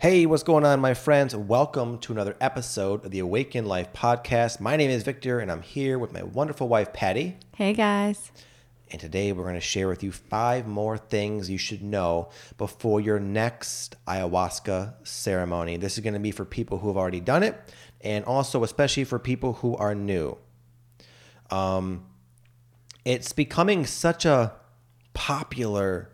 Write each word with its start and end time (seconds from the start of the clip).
Hey, 0.00 0.26
what's 0.26 0.44
going 0.44 0.64
on, 0.64 0.78
my 0.78 0.94
friends? 0.94 1.34
Welcome 1.34 1.98
to 1.98 2.12
another 2.12 2.36
episode 2.40 3.04
of 3.04 3.10
the 3.10 3.18
Awaken 3.18 3.66
Life 3.66 3.92
podcast. 3.92 4.60
My 4.60 4.76
name 4.76 4.90
is 4.90 5.02
Victor, 5.02 5.40
and 5.40 5.50
I'm 5.50 5.62
here 5.62 5.98
with 5.98 6.12
my 6.12 6.22
wonderful 6.22 6.68
wife, 6.68 6.92
Patty. 6.92 7.36
Hey 7.56 7.72
guys. 7.72 8.30
And 8.92 9.00
today 9.00 9.32
we're 9.32 9.42
going 9.42 9.56
to 9.56 9.60
share 9.60 9.88
with 9.88 10.04
you 10.04 10.12
five 10.12 10.68
more 10.68 10.96
things 10.96 11.50
you 11.50 11.58
should 11.58 11.82
know 11.82 12.28
before 12.58 13.00
your 13.00 13.18
next 13.18 13.96
ayahuasca 14.06 15.04
ceremony. 15.04 15.78
This 15.78 15.98
is 15.98 16.04
going 16.04 16.14
to 16.14 16.20
be 16.20 16.30
for 16.30 16.44
people 16.44 16.78
who 16.78 16.86
have 16.86 16.96
already 16.96 17.18
done 17.18 17.42
it, 17.42 17.60
and 18.00 18.24
also 18.24 18.62
especially 18.62 19.02
for 19.02 19.18
people 19.18 19.54
who 19.54 19.76
are 19.78 19.96
new. 19.96 20.38
Um, 21.50 22.06
it's 23.04 23.32
becoming 23.32 23.84
such 23.84 24.24
a 24.24 24.52
popular 25.12 26.12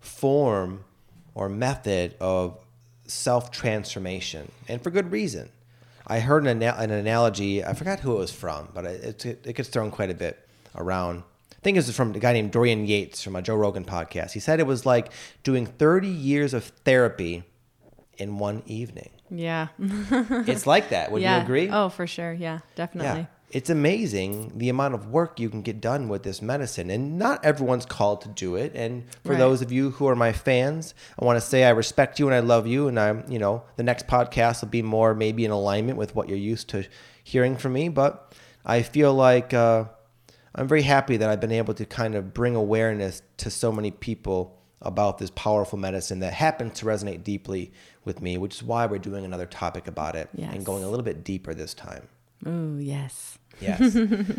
form 0.00 0.84
or 1.32 1.48
method 1.48 2.16
of 2.18 2.58
self 3.12 3.50
transformation, 3.50 4.50
and 4.68 4.82
for 4.82 4.90
good 4.90 5.10
reason. 5.12 5.50
I 6.06 6.18
heard 6.18 6.44
an, 6.44 6.60
ana- 6.60 6.76
an 6.76 6.90
analogy, 6.90 7.64
I 7.64 7.72
forgot 7.72 8.00
who 8.00 8.16
it 8.16 8.18
was 8.18 8.32
from, 8.32 8.68
but 8.74 8.84
it, 8.84 9.24
it, 9.24 9.46
it 9.46 9.52
gets 9.54 9.68
thrown 9.68 9.92
quite 9.92 10.10
a 10.10 10.14
bit 10.14 10.44
around. 10.74 11.22
I 11.52 11.62
think 11.62 11.76
it 11.76 11.86
was 11.86 11.94
from 11.94 12.14
a 12.14 12.18
guy 12.18 12.32
named 12.32 12.50
Dorian 12.52 12.86
Yates 12.86 13.22
from 13.22 13.36
a 13.36 13.42
Joe 13.42 13.54
Rogan 13.54 13.84
podcast. 13.84 14.32
He 14.32 14.40
said 14.40 14.58
it 14.60 14.66
was 14.66 14.84
like 14.84 15.12
doing 15.42 15.66
30 15.66 16.08
years 16.08 16.54
of 16.54 16.64
therapy 16.64 17.44
in 18.18 18.38
one 18.38 18.62
evening. 18.66 19.10
Yeah. 19.30 19.68
It's 20.48 20.66
like 20.66 20.88
that. 20.88 21.12
Would 21.12 21.22
yeah. 21.22 21.36
you 21.36 21.42
agree? 21.42 21.68
Oh, 21.70 21.90
for 21.90 22.06
sure. 22.06 22.32
Yeah, 22.32 22.60
definitely. 22.74 23.20
Yeah. 23.20 23.26
It's 23.50 23.68
amazing 23.68 24.52
the 24.56 24.68
amount 24.68 24.94
of 24.94 25.08
work 25.08 25.40
you 25.40 25.50
can 25.50 25.62
get 25.62 25.80
done 25.80 26.08
with 26.08 26.22
this 26.22 26.40
medicine. 26.40 26.88
And 26.88 27.18
not 27.18 27.44
everyone's 27.44 27.84
called 27.84 28.20
to 28.22 28.28
do 28.28 28.54
it. 28.54 28.72
And 28.74 29.04
for 29.24 29.32
Right. 29.32 29.38
those 29.38 29.60
of 29.60 29.72
you 29.72 29.90
who 29.90 30.06
are 30.06 30.14
my 30.14 30.32
fans, 30.32 30.94
I 31.18 31.24
want 31.24 31.36
to 31.36 31.40
say 31.40 31.64
I 31.64 31.70
respect 31.70 32.18
you 32.20 32.26
and 32.26 32.34
I 32.34 32.40
love 32.40 32.66
you. 32.66 32.86
And 32.86 32.98
I'm, 32.98 33.24
you 33.28 33.38
know, 33.40 33.64
the 33.76 33.82
next 33.82 34.06
podcast 34.06 34.62
will 34.62 34.68
be 34.68 34.82
more 34.82 35.14
maybe 35.14 35.44
in 35.44 35.50
alignment 35.50 35.98
with 35.98 36.14
what 36.14 36.28
you're 36.28 36.38
used 36.38 36.68
to 36.68 36.84
hearing 37.24 37.56
from 37.56 37.72
me. 37.72 37.88
But 37.88 38.32
I 38.64 38.82
feel 38.82 39.12
like 39.14 39.52
uh, 39.52 39.84
I'm 40.54 40.68
very 40.68 40.82
happy 40.82 41.16
that 41.16 41.28
I've 41.28 41.40
been 41.40 41.52
able 41.52 41.74
to 41.74 41.84
kind 41.84 42.14
of 42.14 42.32
bring 42.32 42.54
awareness 42.54 43.22
to 43.38 43.50
so 43.50 43.72
many 43.72 43.90
people 43.90 44.56
about 44.82 45.18
this 45.18 45.30
powerful 45.30 45.78
medicine 45.78 46.20
that 46.20 46.32
happens 46.32 46.78
to 46.78 46.86
resonate 46.86 47.22
deeply 47.22 47.70
with 48.04 48.22
me, 48.22 48.38
which 48.38 48.54
is 48.56 48.62
why 48.62 48.86
we're 48.86 48.98
doing 48.98 49.24
another 49.24 49.44
topic 49.44 49.86
about 49.86 50.14
it 50.16 50.28
and 50.38 50.64
going 50.64 50.82
a 50.84 50.88
little 50.88 51.04
bit 51.04 51.22
deeper 51.24 51.52
this 51.52 51.74
time. 51.74 52.08
Ooh, 52.46 52.78
yes. 52.80 53.38
Yes. 53.60 53.96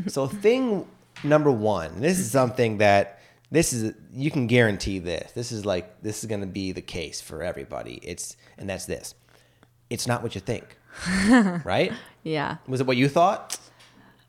so 0.08 0.28
thing 0.28 0.88
number 1.24 1.52
one, 1.52 2.02
this 2.02 2.18
is 2.20 2.32
something 2.32 2.80
that 2.80 3.20
this 3.52 3.74
is 3.74 3.94
you 4.14 4.32
can 4.32 4.48
guarantee 4.48 5.00
this. 5.00 5.32
This 5.34 5.52
is 5.52 5.66
like 5.66 6.02
this 6.02 6.24
is 6.24 6.30
going 6.30 6.42
to 6.42 6.48
be 6.48 6.72
the 6.72 6.82
case 6.82 7.22
for 7.22 7.44
everybody. 7.44 8.00
It's 8.04 8.36
and 8.58 8.70
that's 8.70 8.86
this. 8.86 9.14
It's 9.90 10.08
not 10.08 10.24
what 10.24 10.36
you 10.36 10.42
think. 10.42 10.78
right? 11.66 11.92
Yeah. 12.24 12.58
Was 12.68 12.82
it 12.82 12.88
what 12.88 12.98
you 12.98 13.08
thought? 13.10 13.58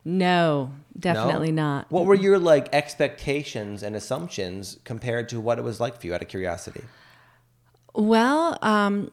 No, 0.05 0.73
No? 0.95 0.99
definitely 0.99 1.53
not. 1.53 1.91
What 1.91 2.07
were 2.07 2.15
your 2.15 2.39
like 2.39 2.69
expectations 2.73 3.83
and 3.85 3.95
assumptions 3.95 4.79
compared 4.85 5.29
to 5.29 5.41
what 5.41 5.59
it 5.59 5.63
was 5.63 5.79
like 5.81 6.01
for 6.01 6.09
you 6.09 6.15
out 6.15 6.23
of 6.23 6.29
curiosity? 6.29 6.83
Well, 7.95 8.59
um, 8.63 9.11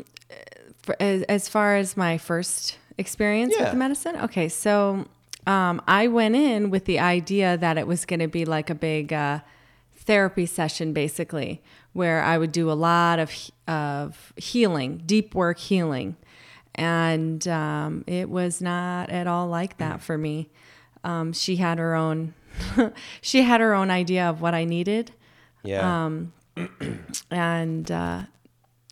for, 0.81 0.95
as, 0.99 1.21
as 1.23 1.47
far 1.47 1.75
as 1.75 1.95
my 1.95 2.17
first 2.17 2.77
experience 2.99 3.53
Yeah. 3.55 3.63
with 3.63 3.71
the 3.71 3.77
medicine, 3.77 4.15
okay, 4.17 4.49
so 4.49 5.05
um, 5.47 5.81
I 5.87 6.07
went 6.07 6.35
in 6.35 6.69
with 6.69 6.85
the 6.85 6.99
idea 6.99 7.57
that 7.57 7.77
it 7.77 7.87
was 7.87 8.05
going 8.05 8.19
to 8.19 8.27
be 8.27 8.45
like 8.45 8.69
a 8.69 8.75
big 8.75 9.11
uh, 9.13 9.39
therapy 9.95 10.45
session, 10.45 10.93
basically, 10.93 11.61
where 11.93 12.21
I 12.21 12.37
would 12.37 12.51
do 12.51 12.69
a 12.71 12.73
lot 12.73 13.17
of 13.19 13.31
of 13.67 14.33
healing, 14.35 15.01
deep 15.05 15.33
work 15.33 15.57
healing, 15.59 16.15
and 16.75 17.47
um, 17.47 18.03
it 18.07 18.29
was 18.29 18.61
not 18.61 19.09
at 19.09 19.27
all 19.27 19.47
like 19.47 19.77
that 19.77 20.01
for 20.01 20.17
me. 20.17 20.49
Um, 21.03 21.31
she 21.33 21.55
had 21.55 21.77
her 21.79 21.95
own, 21.95 22.33
she 23.21 23.43
had 23.43 23.61
her 23.61 23.73
own 23.73 23.89
idea 23.89 24.29
of 24.29 24.41
what 24.41 24.53
I 24.53 24.65
needed 24.65 25.11
Yeah. 25.63 26.05
Um, 26.05 26.33
and 27.31 27.89
uh, 27.91 28.23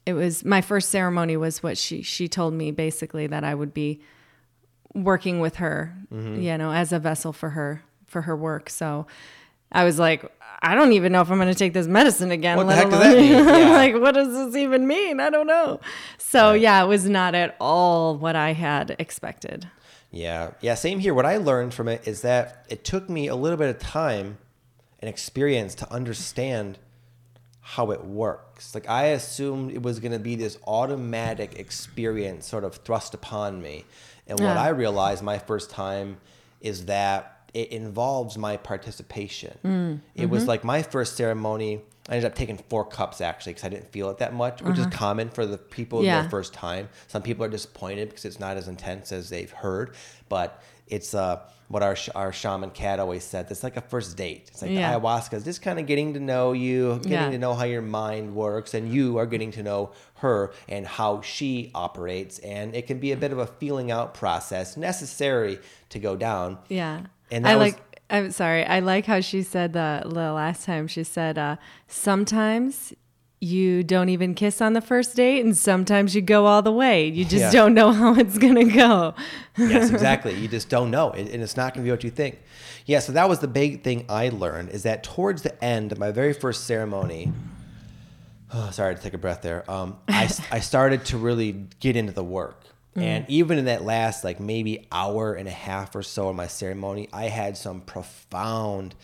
it 0.08 0.14
was 0.14 0.44
my 0.46 0.62
first 0.62 0.90
ceremony 0.90 1.36
was 1.38 1.62
what 1.62 1.78
she 1.78 2.02
she 2.02 2.28
told 2.28 2.54
me 2.54 2.72
basically 2.72 3.28
that 3.28 3.44
I 3.44 3.54
would 3.54 3.74
be 3.74 4.00
working 4.94 5.40
with 5.40 5.58
her, 5.58 5.94
Mm-hmm. 6.14 6.42
you 6.42 6.58
know, 6.58 6.72
as 6.72 6.94
a 6.94 7.00
vessel 7.00 7.34
for 7.34 7.50
her 7.52 7.84
for 8.08 8.22
her 8.24 8.36
work. 8.36 8.70
So 8.70 9.06
I 9.72 9.84
was 9.84 10.00
like, 10.00 10.24
I 10.62 10.74
don't 10.76 10.94
even 10.94 11.12
know 11.12 11.20
if 11.22 11.30
I'm 11.30 11.38
going 11.38 11.50
to 11.50 11.54
take 11.60 11.74
this 11.74 11.88
medicine 11.88 12.32
again. 12.32 12.56
What 12.56 12.68
the 12.68 12.76
heck 12.76 12.90
does 12.90 13.00
that 13.02 13.18
mean? 13.18 13.32
Yeah. 13.46 13.70
like, 13.72 13.96
what 13.96 14.14
does 14.16 14.32
this 14.34 14.56
even 14.56 14.88
mean? 14.88 15.20
I 15.20 15.30
don't 15.30 15.48
know. 15.48 15.82
So 16.18 16.54
yeah, 16.54 16.82
it 16.84 16.88
was 16.88 17.08
not 17.10 17.36
at 17.36 17.58
all 17.60 18.16
what 18.18 18.36
I 18.38 18.54
had 18.54 18.96
expected. 18.98 19.70
Yeah, 20.10 20.52
yeah, 20.62 20.76
same 20.76 21.00
here. 21.00 21.14
What 21.14 21.26
I 21.26 21.36
learned 21.36 21.74
from 21.74 21.90
it 21.90 22.08
is 22.08 22.22
that 22.22 22.66
it 22.70 22.86
took 22.86 23.10
me 23.10 23.28
a 23.28 23.36
little 23.36 23.58
bit 23.58 23.70
of 23.70 23.78
time 23.80 24.38
and 25.02 25.10
experience 25.10 25.76
to 25.76 25.92
understand 25.92 26.80
how 27.70 27.92
it 27.92 28.06
works. 28.06 28.74
Like 28.74 28.90
I 28.90 29.08
assumed 29.08 29.72
it 29.74 29.84
was 29.84 30.00
going 30.00 30.14
to 30.14 30.20
be 30.20 30.38
this 30.38 30.58
automatic 30.66 31.60
experience 31.60 32.48
sort 32.48 32.64
of 32.64 32.76
thrust 32.78 33.14
upon 33.14 33.62
me. 33.62 33.84
And 34.26 34.40
what. 34.40 34.56
I 34.56 34.70
realized 34.70 35.22
my 35.22 35.38
first 35.38 35.70
time 35.70 36.16
is 36.62 36.86
that 36.86 37.52
it 37.54 37.74
involves 37.74 38.38
my 38.38 38.56
participation. 38.56 39.58
Mm, 39.66 40.00
It 40.16 40.30
was 40.30 40.44
mm-hmm. 40.44 40.50
like 40.50 40.64
my 40.64 40.82
first 40.82 41.18
ceremony. 41.18 41.82
I 42.10 42.16
ended 42.16 42.32
up 42.32 42.36
taking 42.36 42.58
four 42.58 42.86
cups 42.86 43.20
actually 43.22 43.54
because 43.54 43.66
I 43.66 43.70
didn't 43.70 43.92
feel 43.92 44.10
it 44.10 44.18
that 44.20 44.34
much, 44.34 44.62
which 44.62 44.78
is 44.80 44.86
common 44.88 45.30
for 45.30 45.46
the 45.46 45.58
people 45.58 46.00
Uh-huh. 46.00 46.06
Yeah. 46.06 46.22
their 46.22 46.30
first 46.30 46.54
time. 46.54 46.90
Some 47.08 47.22
people 47.22 47.44
are 47.46 47.50
disappointed 47.50 48.10
because 48.10 48.26
it's 48.26 48.40
not 48.40 48.56
as 48.58 48.68
intense 48.68 49.12
as 49.12 49.30
they've 49.30 49.52
heard, 49.52 49.96
but 50.30 50.62
it's 50.88 51.14
uh, 51.14 51.42
what 51.68 51.84
our 51.84 51.98
sh- 51.98 52.08
our 52.16 52.32
shaman 52.32 52.70
Kat 52.70 52.98
always 53.02 53.26
said. 53.26 53.48
It's 53.52 53.62
like 53.62 53.76
a 53.76 53.82
first 53.82 54.16
date. 54.16 54.46
It's 54.48 54.62
like 54.62 54.72
Yeah. 54.72 54.94
ayahuasca 54.94 55.34
is 55.34 55.44
just 55.44 55.62
kind 55.62 55.80
of 55.80 55.86
getting 55.86 56.14
to 56.14 56.20
know 56.22 56.54
you, 56.54 56.96
getting 57.00 57.12
Yeah. 57.12 57.30
to 57.32 57.38
know 57.38 57.54
how 57.56 57.66
your 57.66 57.82
mind 57.82 58.34
works, 58.36 58.74
and 58.74 58.90
you 58.90 59.18
are 59.18 59.26
getting 59.26 59.52
to 59.52 59.64
know 59.64 59.92
her 60.16 60.54
and 60.70 60.88
how 60.88 61.20
she 61.22 61.72
operates. 61.76 62.40
And 62.40 62.74
it 62.74 62.88
can 62.88 63.00
be 63.00 63.12
a 63.12 63.18
bit 63.18 63.34
of 63.34 63.38
a 63.40 63.48
feeling 63.48 63.92
out 63.92 64.14
process 64.14 64.78
necessary 64.78 65.60
to 65.90 66.00
go 66.00 66.16
down. 66.16 66.58
Yeah. 66.70 67.02
And 67.32 67.46
I 67.46 67.58
was- 67.58 67.74
like 67.74 67.97
I'm 68.10 68.32
sorry. 68.32 68.64
I 68.66 68.80
like 68.80 69.06
how 69.06 69.20
she 69.20 69.44
said 69.44 69.74
the, 69.74 70.02
the 70.06 70.32
last 70.32 70.66
time 70.66 70.88
she 70.88 71.04
said 71.04 71.38
uh, 71.38 71.58
sometimes 71.88 72.94
you 73.40 73.84
don't 73.84 74.10
even 74.10 74.34
kiss 74.34 74.62
on 74.62 74.74
the 74.74 74.82
first 74.82 75.16
date 75.16 75.44
and 75.46 75.56
sometimes 75.56 76.16
you 76.16 76.22
go 76.22 76.46
all 76.48 76.62
the 76.62 76.72
way. 76.72 77.08
You 77.08 77.24
just 77.26 77.36
Yeah. 77.36 77.52
don't 77.52 77.74
know 77.74 77.92
how 78.02 78.16
it's 78.16 78.38
going 78.38 78.56
to 78.56 78.64
go. 78.64 79.14
yes, 79.58 79.92
exactly. 79.92 80.34
You 80.36 80.48
just 80.48 80.70
don't 80.70 80.90
know, 80.90 81.12
and 81.12 81.28
it's 81.44 81.56
not 81.58 81.74
going 81.74 81.84
to 81.84 81.88
be 81.88 81.92
what 81.92 82.04
you 82.04 82.10
think. 82.10 82.40
Yeah, 82.86 83.00
so 83.00 83.12
that 83.12 83.28
was 83.30 83.40
the 83.40 83.48
big 83.50 83.84
thing 83.84 84.06
I 84.10 84.30
learned 84.30 84.70
is 84.70 84.84
that 84.84 85.04
towards 85.04 85.42
the 85.42 85.62
end 85.64 85.92
of 85.92 86.00
my 86.00 86.12
very 86.12 86.32
first 86.34 86.64
ceremony, 86.66 87.32
oh, 88.54 88.70
sorry 88.72 88.96
to 88.96 89.02
take 89.02 89.14
a 89.14 89.18
breath 89.18 89.42
there. 89.42 89.70
Um, 89.70 89.98
I 90.08 90.30
I 90.52 90.60
started 90.62 91.06
to 91.06 91.18
really 91.18 91.68
get 91.80 91.96
into 91.98 92.14
the 92.14 92.24
work, 92.24 92.64
and 92.96 93.26
mm. 93.26 93.30
even 93.30 93.58
in 93.58 93.66
that 93.66 93.84
last 93.84 94.24
like 94.24 94.40
maybe 94.40 94.88
hour 94.92 95.34
and 95.34 95.48
a 95.48 95.52
half 95.52 95.96
or 95.96 96.04
so 96.04 96.30
of 96.30 96.36
my 96.36 96.48
ceremony, 96.48 97.10
I 97.14 97.26
had 97.26 97.58
some 97.58 97.82
profound 97.82 98.96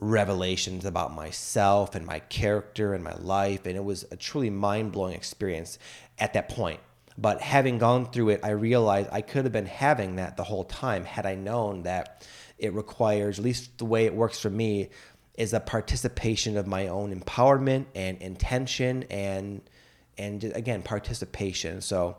revelations 0.00 0.84
about 0.84 1.14
myself 1.14 1.94
and 1.94 2.06
my 2.06 2.20
character 2.20 2.94
and 2.94 3.04
my 3.04 3.14
life, 3.16 3.66
and 3.66 3.76
it 3.76 3.84
was 3.84 4.04
a 4.10 4.16
truly 4.16 4.50
mind 4.50 4.92
blowing 4.92 5.14
experience 5.14 5.78
at 6.18 6.32
that 6.32 6.48
point. 6.48 6.80
But 7.18 7.42
having 7.42 7.78
gone 7.78 8.10
through 8.10 8.30
it, 8.30 8.40
I 8.42 8.50
realized 8.50 9.10
I 9.12 9.20
could 9.20 9.44
have 9.44 9.52
been 9.52 9.66
having 9.66 10.16
that 10.16 10.36
the 10.36 10.44
whole 10.44 10.64
time 10.64 11.04
had 11.04 11.26
I 11.26 11.34
known 11.34 11.82
that 11.82 12.26
it 12.56 12.72
requires, 12.72 13.38
at 13.38 13.44
least 13.44 13.78
the 13.78 13.84
way 13.84 14.06
it 14.06 14.14
works 14.14 14.38
for 14.40 14.50
me, 14.50 14.88
is 15.36 15.52
a 15.52 15.60
participation 15.60 16.56
of 16.56 16.66
my 16.66 16.88
own 16.88 17.18
empowerment 17.18 17.86
and 17.94 18.20
intention 18.20 19.04
and 19.04 19.62
and 20.18 20.44
again 20.44 20.82
participation. 20.82 21.80
So, 21.80 22.18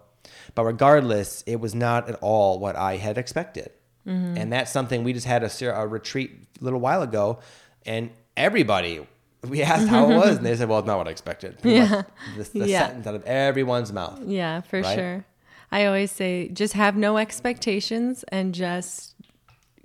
but 0.56 0.64
regardless, 0.66 1.44
it 1.48 1.60
was 1.60 1.74
not 1.76 2.10
at 2.10 2.16
all 2.22 2.60
what 2.60 2.76
I 2.76 2.98
had 2.98 3.18
expected, 3.18 3.72
mm-hmm. 4.08 4.38
and 4.38 4.52
that's 4.52 4.72
something 4.72 5.04
we 5.04 5.14
just 5.14 5.28
had 5.28 5.44
a, 5.44 5.80
a 5.82 5.88
retreat 5.88 6.32
a 6.60 6.64
little 6.64 6.80
while 6.80 7.02
ago, 7.02 7.40
and 7.86 8.10
everybody. 8.38 9.06
We 9.48 9.64
asked 9.74 9.88
how 9.88 10.10
it 10.12 10.16
was, 10.16 10.38
and 10.38 10.46
they 10.46 10.56
said, 10.56 10.70
"Well, 10.70 10.80
it's 10.80 10.86
not 10.88 10.98
what 11.00 11.08
I 11.08 11.12
expected." 11.12 11.60
Pretty 11.60 11.78
Yeah. 11.78 12.04
the, 12.38 12.44
the 12.60 12.68
Yeah. 12.68 12.86
sentence 12.88 13.08
out 13.08 13.16
of 13.16 13.24
everyone's 13.26 13.92
mouth. 13.92 14.20
Yeah, 14.26 14.62
for 14.62 14.82
Right? 14.82 14.96
sure. 14.96 15.26
I 15.72 15.86
always 15.86 16.12
say 16.12 16.50
just 16.50 16.74
have 16.74 16.96
no 16.98 17.18
expectations 17.18 18.24
and 18.28 18.54
just 18.54 19.11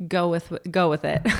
go 0.09 0.29
with 0.29 0.53
go 0.71 0.89
with 0.91 1.05
it. 1.05 1.23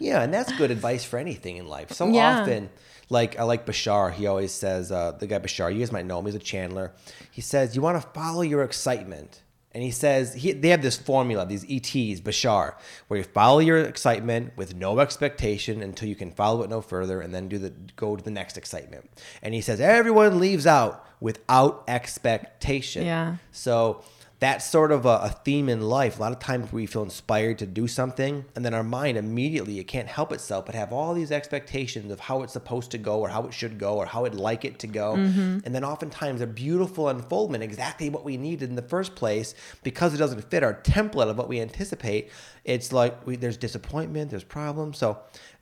Yeah, 0.00 0.22
and 0.22 0.34
that's 0.34 0.52
good 0.52 0.70
advice 0.70 1.02
for 1.04 1.18
anything 1.18 1.56
in 1.56 1.66
life. 1.66 1.92
So 1.92 2.06
Yeah. 2.08 2.40
often, 2.40 2.68
like 3.08 3.38
I 3.38 3.44
like 3.44 3.64
Bashar, 3.64 4.12
he 4.12 4.26
always 4.26 4.52
says, 4.52 4.92
uh, 4.92 5.12
the 5.12 5.26
guy 5.26 5.38
Bashar, 5.38 5.72
you 5.72 5.78
guys 5.78 5.92
might 5.92 6.04
know 6.04 6.18
him, 6.18 6.26
he's 6.26 6.34
a 6.34 6.38
channeler. 6.40 6.90
He 7.30 7.40
says, 7.40 7.74
you 7.74 7.80
want 7.80 8.00
to 8.02 8.06
follow 8.10 8.42
your 8.42 8.62
excitement. 8.64 9.40
And 9.72 9.82
he 9.82 9.90
says, 9.90 10.34
he, 10.34 10.52
they 10.52 10.68
have 10.68 10.82
this 10.82 10.96
formula, 10.96 11.46
these 11.46 11.64
ETs, 11.64 12.20
Bashar, 12.20 12.74
where 13.08 13.18
you 13.18 13.24
follow 13.24 13.60
your 13.60 13.78
excitement 13.78 14.56
with 14.56 14.74
no 14.76 14.98
expectation 15.00 15.82
until 15.82 16.08
you 16.08 16.14
can 16.16 16.30
follow 16.32 16.62
it 16.62 16.70
no 16.70 16.80
further 16.82 17.20
and 17.20 17.34
then 17.34 17.48
do 17.48 17.58
the 17.58 17.70
go 17.96 18.14
to 18.14 18.22
the 18.22 18.30
next 18.30 18.56
excitement. 18.58 19.08
And 19.42 19.54
he 19.54 19.60
says, 19.62 19.80
everyone 19.80 20.38
leaves 20.38 20.66
out 20.66 21.04
without 21.20 21.82
expectation. 21.88 23.04
Yeah. 23.06 23.36
So 23.52 24.02
that's 24.40 24.68
sort 24.68 24.90
of 24.90 25.06
a, 25.06 25.20
a, 25.22 25.28
theme 25.44 25.68
in 25.68 25.80
life. 25.80 26.18
A 26.18 26.20
lot 26.20 26.32
of 26.32 26.38
times 26.38 26.72
we 26.72 26.86
feel 26.86 27.02
inspired 27.02 27.58
to 27.58 27.66
do 27.66 27.86
something, 27.86 28.44
and 28.54 28.64
then 28.64 28.74
our 28.74 28.82
mind 28.82 29.16
immediately 29.16 29.78
it 29.78 29.84
can't 29.84 30.08
help 30.08 30.32
itself 30.32 30.66
but 30.66 30.74
have 30.74 30.92
all 30.92 31.14
these 31.14 31.30
expectations 31.30 32.10
of 32.10 32.20
how 32.20 32.42
it's 32.42 32.52
supposed 32.52 32.90
to 32.90 32.98
go, 32.98 33.20
or 33.20 33.28
how 33.28 33.46
it 33.46 33.54
should 33.54 33.78
go, 33.78 33.96
or 33.96 34.06
how 34.06 34.26
it'd 34.26 34.38
like 34.38 34.64
it 34.64 34.78
to 34.80 34.86
go. 34.86 35.14
Mm-hmm. 35.14 35.58
And 35.64 35.74
then 35.74 35.84
oftentimes 35.84 36.40
a 36.40 36.46
beautiful 36.46 37.08
unfoldment, 37.08 37.62
exactly 37.62 38.10
what 38.10 38.24
we 38.24 38.36
needed 38.36 38.68
in 38.68 38.74
the 38.74 38.82
first 38.82 39.14
place, 39.14 39.54
because 39.82 40.12
it 40.14 40.18
doesn't 40.18 40.50
fit 40.50 40.64
our 40.64 40.74
template 40.74 41.28
of 41.28 41.38
what 41.38 41.48
we 41.48 41.60
anticipate. 41.60 42.30
It's 42.64 42.92
like 42.92 43.26
we, 43.26 43.36
there's 43.36 43.56
disappointment, 43.56 44.30
there's 44.30 44.44
problems. 44.44 44.98
So 44.98 45.18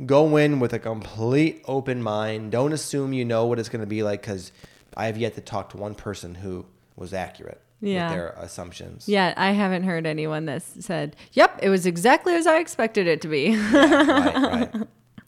go 0.06 0.36
in 0.36 0.60
with 0.60 0.72
a 0.72 0.78
complete 0.78 1.62
open 1.66 2.02
mind. 2.02 2.52
Don't 2.52 2.72
assume 2.72 3.12
you 3.12 3.24
know 3.24 3.46
what 3.46 3.58
it's 3.58 3.68
going 3.68 3.80
to 3.82 3.86
be 3.86 4.02
like, 4.02 4.22
because 4.22 4.50
I 4.96 5.06
have 5.06 5.18
yet 5.18 5.34
to 5.34 5.40
talk 5.42 5.70
to 5.70 5.76
one 5.76 5.94
person 5.94 6.36
who 6.36 6.64
was 6.96 7.12
accurate 7.12 7.60
Yeah. 7.84 8.08
with 8.08 8.16
their 8.16 8.28
assumptions. 8.38 9.08
Yeah, 9.08 9.34
I 9.36 9.50
haven't 9.50 9.82
heard 9.82 10.06
anyone 10.06 10.46
that 10.46 10.62
said, 10.62 11.16
"Yep, 11.32 11.58
it 11.62 11.68
was 11.68 11.84
exactly 11.84 12.34
as 12.34 12.46
I 12.46 12.58
expected 12.58 13.06
it 13.08 13.20
to 13.22 13.28
be." 13.28 13.56
right, 13.56 14.72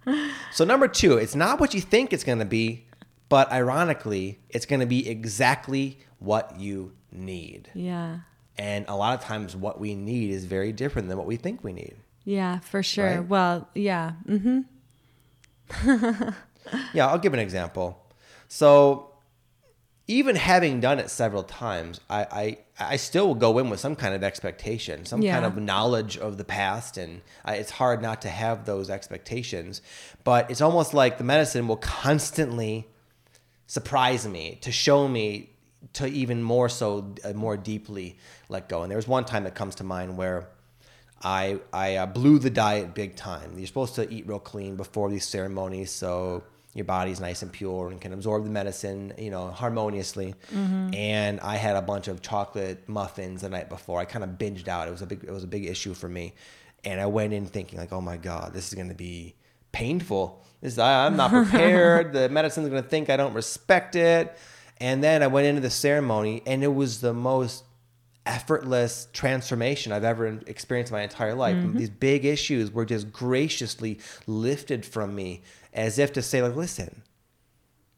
right. 0.07 0.31
So 0.53 0.65
number 0.65 0.87
two, 0.87 1.17
it's 1.19 1.35
not 1.35 1.59
what 1.61 1.75
you 1.75 1.81
think 1.81 2.13
it's 2.13 2.25
going 2.25 2.39
to 2.39 2.45
be, 2.45 2.87
but 3.29 3.51
ironically, 3.51 4.39
it's 4.51 4.67
going 4.67 4.81
to 4.81 4.87
be 4.87 5.09
exactly 5.09 5.99
what 6.19 6.59
you 6.61 6.93
need. 7.11 7.71
yeah. 7.75 8.19
And 8.57 8.85
a 8.87 8.95
lot 8.95 9.19
of 9.19 9.25
times, 9.25 9.57
what 9.57 9.81
we 9.81 9.97
need 9.97 10.31
is 10.31 10.45
very 10.45 10.71
different 10.73 11.09
than 11.09 11.19
what 11.19 11.27
we 11.27 11.35
think 11.37 11.65
we 11.65 11.73
need. 11.73 11.97
Yeah, 12.25 12.61
for 12.61 12.85
sure. 12.85 13.17
Right? 13.17 13.27
Well, 13.29 13.69
yeah. 13.75 14.13
hmm 14.27 14.61
Yeah, 16.95 17.09
I'll 17.09 17.19
give 17.19 17.35
an 17.35 17.41
example. 17.41 18.01
So, 18.49 19.14
even 20.07 20.37
having 20.37 20.81
done 20.81 20.99
it 20.99 21.09
several 21.09 21.43
times, 21.43 22.01
I, 22.11 22.27
I, 22.31 22.59
I 22.93 22.97
still 22.97 23.29
will 23.29 23.35
go 23.35 23.59
in 23.59 23.71
with 23.71 23.81
some 23.81 23.97
kind 23.97 24.15
of 24.15 24.23
expectation, 24.23 25.07
some 25.07 25.23
kind 25.23 25.47
of 25.47 25.57
knowledge 25.57 26.19
of 26.19 26.37
the 26.37 26.45
past, 26.45 26.99
and 26.99 27.23
I, 27.45 27.55
it's 27.57 27.71
hard 27.71 28.03
not 28.03 28.21
to 28.23 28.29
have 28.29 28.67
those 28.67 28.91
expectations. 28.91 29.81
But 30.23 30.51
it's 30.51 30.61
almost 30.61 30.93
like 30.93 31.17
the 31.17 31.25
medicine 31.25 31.69
will 31.69 31.79
constantly 31.79 32.87
surprise 33.67 34.29
me 34.29 34.59
to 34.61 34.71
show 34.71 35.09
me 35.09 35.51
to 35.95 36.07
even 36.07 36.43
more 36.43 36.69
so, 36.69 37.15
uh, 37.25 37.33
more 37.33 37.57
deeply 37.57 38.19
let 38.51 38.69
go. 38.69 38.83
And 38.83 38.91
there 38.91 38.99
was 38.99 39.09
one 39.09 39.25
time 39.25 39.45
that 39.45 39.55
comes 39.55 39.75
to 39.77 39.85
mind 39.85 40.19
where 40.19 40.49
I 41.23 41.61
I 41.73 41.97
uh, 41.97 42.07
blew 42.07 42.39
the 42.39 42.51
diet 42.51 42.95
big 42.95 43.17
time. 43.17 43.57
You're 43.57 43.67
supposed 43.67 43.95
to 43.95 44.11
eat 44.13 44.27
real 44.27 44.39
clean 44.39 44.77
before 44.77 45.09
these 45.09 45.27
ceremonies, 45.27 45.91
so 45.91 46.43
your 46.75 46.85
body's 46.85 47.21
nice 47.21 47.43
and 47.43 47.53
pure 47.53 47.91
and 47.91 48.01
can 48.01 48.13
absorb 48.13 48.45
the 48.45 48.51
medicine, 48.51 49.13
you 49.17 49.31
know, 49.31 49.49
harmoniously. 49.49 50.35
Mm-hmm. 50.53 50.93
And 50.93 51.41
I 51.41 51.57
had 51.57 51.77
a 51.77 51.83
bunch 51.83 52.09
of 52.09 52.21
chocolate 52.21 52.89
muffins 52.89 53.43
the 53.43 53.49
night 53.49 53.69
before. 53.69 54.01
I 54.01 54.05
kind 54.05 54.25
of 54.25 54.31
binged 54.31 54.67
out. 54.67 54.89
It 54.89 54.91
was 54.91 55.03
a 55.03 55.07
big 55.07 55.25
it 55.25 55.31
was 55.31 55.45
a 55.45 55.49
big 55.49 55.67
issue 55.67 55.95
for 55.95 56.09
me, 56.09 56.35
and 56.85 57.01
I 57.01 57.07
went 57.07 57.33
in 57.33 57.47
thinking 57.47 57.79
like, 57.79 57.93
oh 57.93 58.01
my 58.01 58.17
god, 58.17 58.53
this 58.53 58.69
is 58.69 58.75
going 58.75 58.89
to 58.89 58.95
be 58.95 59.37
painful. 59.73 60.43
This 60.61 60.79
I, 60.79 61.07
I'm 61.07 61.17
not 61.17 61.31
prepared. 61.31 62.13
the 62.13 62.29
medicine's 62.29 62.69
going 62.69 62.83
to 62.83 62.89
think 62.89 63.09
I 63.09 63.17
don't 63.17 63.35
respect 63.35 63.95
it. 63.97 64.37
And 64.79 65.05
then 65.05 65.23
I 65.23 65.29
went 65.29 65.47
into 65.47 65.61
the 65.61 65.71
ceremony, 65.71 66.43
and 66.47 66.65
it 66.65 66.75
was 66.75 67.01
the 67.01 67.15
most 67.15 67.65
effortless 68.27 69.09
transformation 69.13 69.93
I've 69.93 70.05
ever 70.05 70.41
experienced 70.47 70.91
in 70.93 70.97
my 70.97 71.03
entire 71.03 71.35
life. 71.35 71.57
These 71.75 71.91
big 71.91 72.25
issues 72.25 72.71
were 72.73 72.85
just 72.85 73.13
graciously 73.13 73.99
lifted 74.27 74.87
from 74.87 75.15
me 75.15 75.43
as 75.73 75.99
if 75.99 76.13
to 76.15 76.23
say, 76.23 76.41
like, 76.43 76.57
listen, 76.57 77.03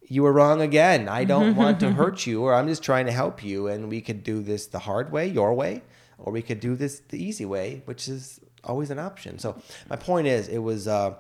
you 0.09 0.23
were 0.23 0.33
wrong 0.33 0.61
again. 0.61 1.09
I 1.09 1.25
don't 1.25 1.55
want 1.63 1.81
to 1.81 1.93
hurt 1.93 2.27
you, 2.27 2.43
or 2.43 2.55
I'm 2.55 2.67
just 2.67 2.83
trying 2.83 3.07
to 3.07 3.13
help 3.13 3.45
you. 3.45 3.69
And 3.69 3.89
we 3.89 4.01
could 4.01 4.23
do 4.25 4.43
this 4.43 4.67
the 4.67 4.81
hard 4.81 5.13
way, 5.13 5.29
your 5.29 5.55
way, 5.55 5.83
or 6.19 6.33
we 6.33 6.43
could 6.43 6.61
do 6.61 6.75
this 6.75 7.01
the 7.01 7.23
easy 7.23 7.45
way, 7.45 7.83
which 7.85 8.09
is 8.09 8.41
always 8.65 8.91
an 8.91 8.99
option. 8.99 9.39
So 9.39 9.61
my 9.89 9.97
point 9.97 10.27
is, 10.27 10.49
it 10.49 10.59
was. 10.59 10.89
Uh, 10.89 11.15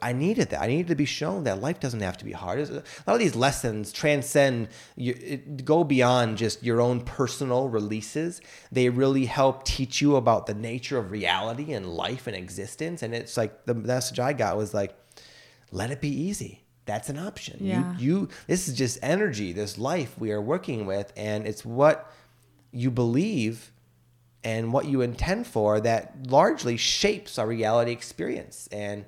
I 0.00 0.12
needed 0.12 0.50
that. 0.50 0.62
I 0.62 0.68
needed 0.68 0.88
to 0.88 0.94
be 0.94 1.04
shown 1.04 1.44
that 1.44 1.60
life 1.60 1.80
doesn't 1.80 2.00
have 2.00 2.16
to 2.18 2.24
be 2.24 2.32
hard. 2.32 2.60
Uh, 2.60 2.74
a 2.74 3.04
lot 3.06 3.14
of 3.14 3.18
these 3.18 3.34
lessons 3.34 3.92
transcend, 3.92 4.68
go 5.64 5.82
beyond 5.82 6.38
just 6.38 6.62
your 6.62 6.80
own 6.80 7.00
personal 7.00 7.68
releases. 7.68 8.40
They 8.70 8.88
really 8.90 9.26
help 9.26 9.64
teach 9.64 10.00
you 10.00 10.16
about 10.16 10.46
the 10.46 10.54
nature 10.54 10.98
of 10.98 11.10
reality 11.10 11.72
and 11.72 11.86
life 11.86 12.28
and 12.28 12.36
existence. 12.36 13.02
And 13.02 13.12
it's 13.12 13.36
like 13.36 13.64
the 13.64 13.74
message 13.74 14.20
I 14.20 14.32
got 14.34 14.56
was 14.56 14.72
like, 14.72 14.94
let 15.72 15.90
it 15.90 16.00
be 16.00 16.10
easy. 16.10 16.62
That's 16.84 17.08
an 17.08 17.18
option. 17.18 17.58
Yeah. 17.60 17.96
You, 17.96 18.20
you, 18.20 18.28
this 18.46 18.68
is 18.68 18.76
just 18.76 18.98
energy, 19.02 19.52
this 19.52 19.78
life 19.78 20.16
we 20.18 20.30
are 20.32 20.40
working 20.40 20.86
with, 20.86 21.12
and 21.16 21.46
it's 21.46 21.64
what 21.64 22.12
you 22.72 22.90
believe 22.90 23.72
and 24.44 24.72
what 24.72 24.86
you 24.86 25.00
intend 25.00 25.46
for 25.46 25.80
that 25.80 26.26
largely 26.28 26.76
shapes 26.76 27.38
our 27.38 27.46
reality 27.46 27.92
experience. 27.92 28.68
And 28.72 29.04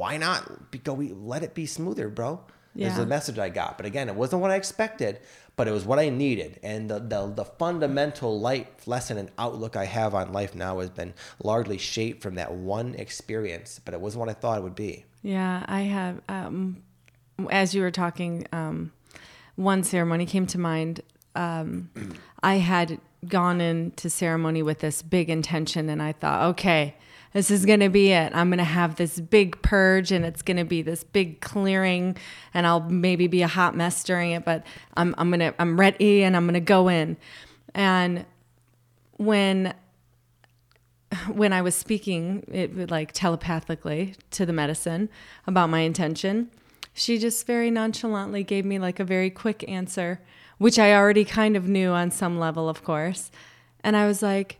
why 0.00 0.16
not 0.16 0.72
go? 0.82 0.94
We 0.94 1.12
let 1.12 1.42
it 1.42 1.52
be 1.52 1.66
smoother, 1.66 2.08
bro. 2.08 2.40
Is 2.74 2.96
the 2.96 3.04
message 3.04 3.38
I 3.38 3.50
got. 3.50 3.76
But 3.76 3.84
again, 3.84 4.08
it 4.08 4.14
wasn't 4.14 4.40
what 4.40 4.50
I 4.50 4.54
expected, 4.54 5.20
but 5.56 5.68
it 5.68 5.72
was 5.72 5.84
what 5.84 5.98
I 5.98 6.08
needed. 6.08 6.58
And 6.62 6.88
the, 6.88 6.98
the 6.98 7.26
the 7.26 7.44
fundamental 7.44 8.40
life 8.40 8.86
lesson 8.86 9.18
and 9.18 9.30
outlook 9.36 9.76
I 9.76 9.84
have 9.84 10.14
on 10.14 10.32
life 10.32 10.54
now 10.54 10.78
has 10.78 10.88
been 10.88 11.12
largely 11.42 11.76
shaped 11.76 12.22
from 12.22 12.36
that 12.36 12.54
one 12.54 12.94
experience. 12.94 13.78
But 13.84 13.92
it 13.92 14.00
wasn't 14.00 14.20
what 14.20 14.30
I 14.30 14.32
thought 14.32 14.56
it 14.56 14.62
would 14.62 14.74
be. 14.74 15.04
Yeah, 15.22 15.64
I 15.68 15.82
have. 15.82 16.22
Um, 16.30 16.82
as 17.50 17.74
you 17.74 17.82
were 17.82 17.90
talking, 17.90 18.46
um, 18.52 18.92
one 19.56 19.82
ceremony 19.84 20.24
came 20.24 20.46
to 20.46 20.58
mind. 20.58 21.02
Um, 21.34 21.90
I 22.42 22.54
had 22.54 22.98
gone 23.28 23.60
into 23.60 24.08
ceremony 24.08 24.62
with 24.62 24.78
this 24.78 25.02
big 25.02 25.28
intention, 25.28 25.90
and 25.90 26.02
I 26.02 26.12
thought, 26.12 26.48
okay, 26.52 26.94
this 27.32 27.50
is 27.50 27.64
going 27.64 27.80
to 27.80 27.88
be 27.88 28.12
it. 28.12 28.34
I'm 28.34 28.48
going 28.48 28.58
to 28.58 28.64
have 28.64 28.96
this 28.96 29.20
big 29.20 29.60
purge, 29.62 30.10
and 30.10 30.24
it's 30.24 30.42
going 30.42 30.56
to 30.56 30.64
be 30.64 30.82
this 30.82 31.04
big 31.04 31.40
clearing, 31.40 32.16
and 32.52 32.66
I'll 32.66 32.80
maybe 32.80 33.28
be 33.28 33.42
a 33.42 33.48
hot 33.48 33.76
mess 33.76 34.02
during 34.02 34.32
it, 34.32 34.44
but 34.44 34.64
I'm 34.96 35.14
I'm 35.16 35.30
gonna 35.30 35.54
I'm 35.58 35.78
ready, 35.78 36.24
and 36.24 36.36
I'm 36.36 36.46
gonna 36.46 36.60
go 36.60 36.88
in. 36.88 37.16
And 37.74 38.26
when 39.16 39.74
when 41.32 41.52
I 41.52 41.62
was 41.62 41.74
speaking, 41.74 42.44
it 42.50 42.90
like 42.90 43.12
telepathically 43.12 44.14
to 44.32 44.44
the 44.44 44.52
medicine 44.52 45.08
about 45.46 45.70
my 45.70 45.80
intention, 45.80 46.50
she 46.92 47.18
just 47.18 47.46
very 47.46 47.70
nonchalantly 47.70 48.42
gave 48.42 48.64
me 48.64 48.78
like 48.78 48.98
a 48.98 49.04
very 49.04 49.30
quick 49.30 49.68
answer, 49.68 50.20
which 50.58 50.78
I 50.78 50.94
already 50.94 51.24
kind 51.24 51.56
of 51.56 51.68
knew 51.68 51.90
on 51.90 52.10
some 52.10 52.38
level, 52.38 52.68
of 52.68 52.82
course. 52.82 53.30
And 53.82 53.96
I 53.96 54.06
was 54.06 54.20
like, 54.22 54.58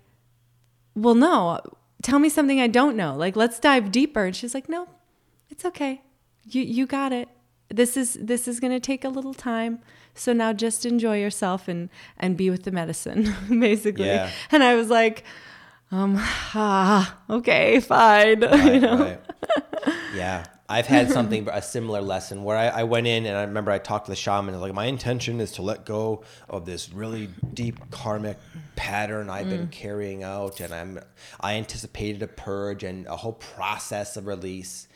"Well, 0.94 1.14
no, 1.14 1.60
tell 2.02 2.18
me 2.18 2.28
something 2.28 2.60
I 2.60 2.66
don't 2.66 2.96
know. 2.96 3.14
Like, 3.16 3.36
let's 3.36 3.58
dive 3.58 3.90
deeper." 3.90 4.24
And 4.24 4.36
she's 4.36 4.54
like, 4.54 4.68
"No, 4.68 4.88
it's 5.48 5.64
okay. 5.64 6.02
You 6.44 6.62
you 6.62 6.86
got 6.86 7.12
it. 7.12 7.28
This 7.68 7.96
is 7.96 8.14
this 8.14 8.48
is 8.48 8.60
going 8.60 8.72
to 8.72 8.80
take 8.80 9.04
a 9.04 9.08
little 9.08 9.34
time. 9.34 9.80
So 10.14 10.32
now 10.32 10.52
just 10.52 10.84
enjoy 10.84 11.20
yourself 11.20 11.68
and 11.68 11.88
and 12.18 12.36
be 12.36 12.50
with 12.50 12.64
the 12.64 12.72
medicine, 12.72 13.34
basically." 13.48 14.06
Yeah. 14.06 14.30
And 14.50 14.62
I 14.62 14.74
was 14.74 14.90
like, 14.90 15.24
um, 15.92 16.14
ah, 16.18 17.18
okay, 17.28 17.80
fine. 17.80 18.42
you 18.42 18.80
know? 18.80 18.98
right. 18.98 19.20
Yeah. 20.14 20.44
I've 20.70 20.86
had 20.86 21.10
something, 21.12 21.48
a 21.50 21.60
similar 21.60 22.00
lesson 22.00 22.44
where 22.44 22.56
I, 22.56 22.68
I 22.68 22.82
went 22.84 23.08
in 23.08 23.26
and 23.26 23.36
I 23.36 23.42
remember 23.42 23.72
I 23.72 23.78
talked 23.78 24.06
to 24.06 24.12
the 24.12 24.16
shaman. 24.16 24.54
and 24.54 24.62
Like, 24.62 24.72
my 24.72 24.86
intention 24.86 25.40
is 25.40 25.52
to 25.52 25.62
let 25.62 25.84
go 25.84 26.22
of 26.48 26.64
this 26.64 26.92
really 26.92 27.28
deep 27.52 27.90
karmic 27.90 28.38
pattern 28.76 29.28
I've 29.28 29.50
been 29.50 29.66
mm. 29.66 29.72
carrying 29.72 30.22
out. 30.22 30.60
And 30.60 30.72
I'm, 30.72 31.00
I 31.40 31.54
anticipated 31.54 32.22
a 32.22 32.28
purge 32.28 32.84
and 32.84 33.06
a 33.08 33.16
whole 33.16 33.32
process 33.32 34.16
of 34.16 34.28
release. 34.28 34.86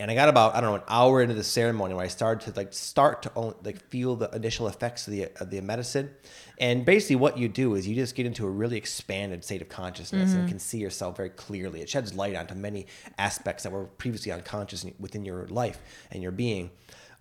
And 0.00 0.10
I 0.10 0.14
got 0.14 0.28
about, 0.28 0.56
I 0.56 0.60
don't 0.60 0.70
know, 0.70 0.76
an 0.76 0.82
hour 0.88 1.22
into 1.22 1.34
the 1.34 1.44
ceremony 1.44 1.94
where 1.94 2.04
I 2.04 2.08
started 2.08 2.52
to 2.52 2.58
like 2.58 2.72
start 2.72 3.22
to 3.22 3.32
own, 3.36 3.54
like 3.62 3.80
feel 3.90 4.16
the 4.16 4.28
initial 4.30 4.66
effects 4.66 5.06
of 5.06 5.12
the, 5.12 5.28
of 5.40 5.50
the 5.50 5.60
medicine. 5.60 6.10
And 6.58 6.84
basically, 6.84 7.16
what 7.16 7.38
you 7.38 7.48
do 7.48 7.74
is 7.74 7.86
you 7.86 7.94
just 7.94 8.16
get 8.16 8.26
into 8.26 8.44
a 8.44 8.50
really 8.50 8.76
expanded 8.76 9.44
state 9.44 9.62
of 9.62 9.68
consciousness 9.68 10.34
and 10.34 10.48
can 10.48 10.58
see 10.58 10.78
yourself 10.78 11.16
very 11.16 11.30
clearly. 11.30 11.80
It 11.80 11.88
sheds 11.88 12.14
light 12.14 12.34
onto 12.34 12.54
many 12.54 12.86
aspects 13.18 13.62
that 13.62 13.72
were 13.72 13.84
previously 13.84 14.32
unconscious 14.32 14.84
within 14.98 15.24
your 15.24 15.46
life 15.46 15.80
and 16.10 16.22
your 16.22 16.32
being. 16.32 16.70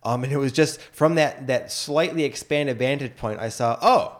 Um, 0.03 0.23
and 0.23 0.33
it 0.33 0.37
was 0.37 0.51
just 0.51 0.81
from 0.81 1.15
that 1.15 1.47
that 1.47 1.71
slightly 1.71 2.23
expanded 2.23 2.77
vantage 2.77 3.15
point, 3.15 3.39
I 3.39 3.49
saw, 3.49 3.77
oh, 3.81 4.19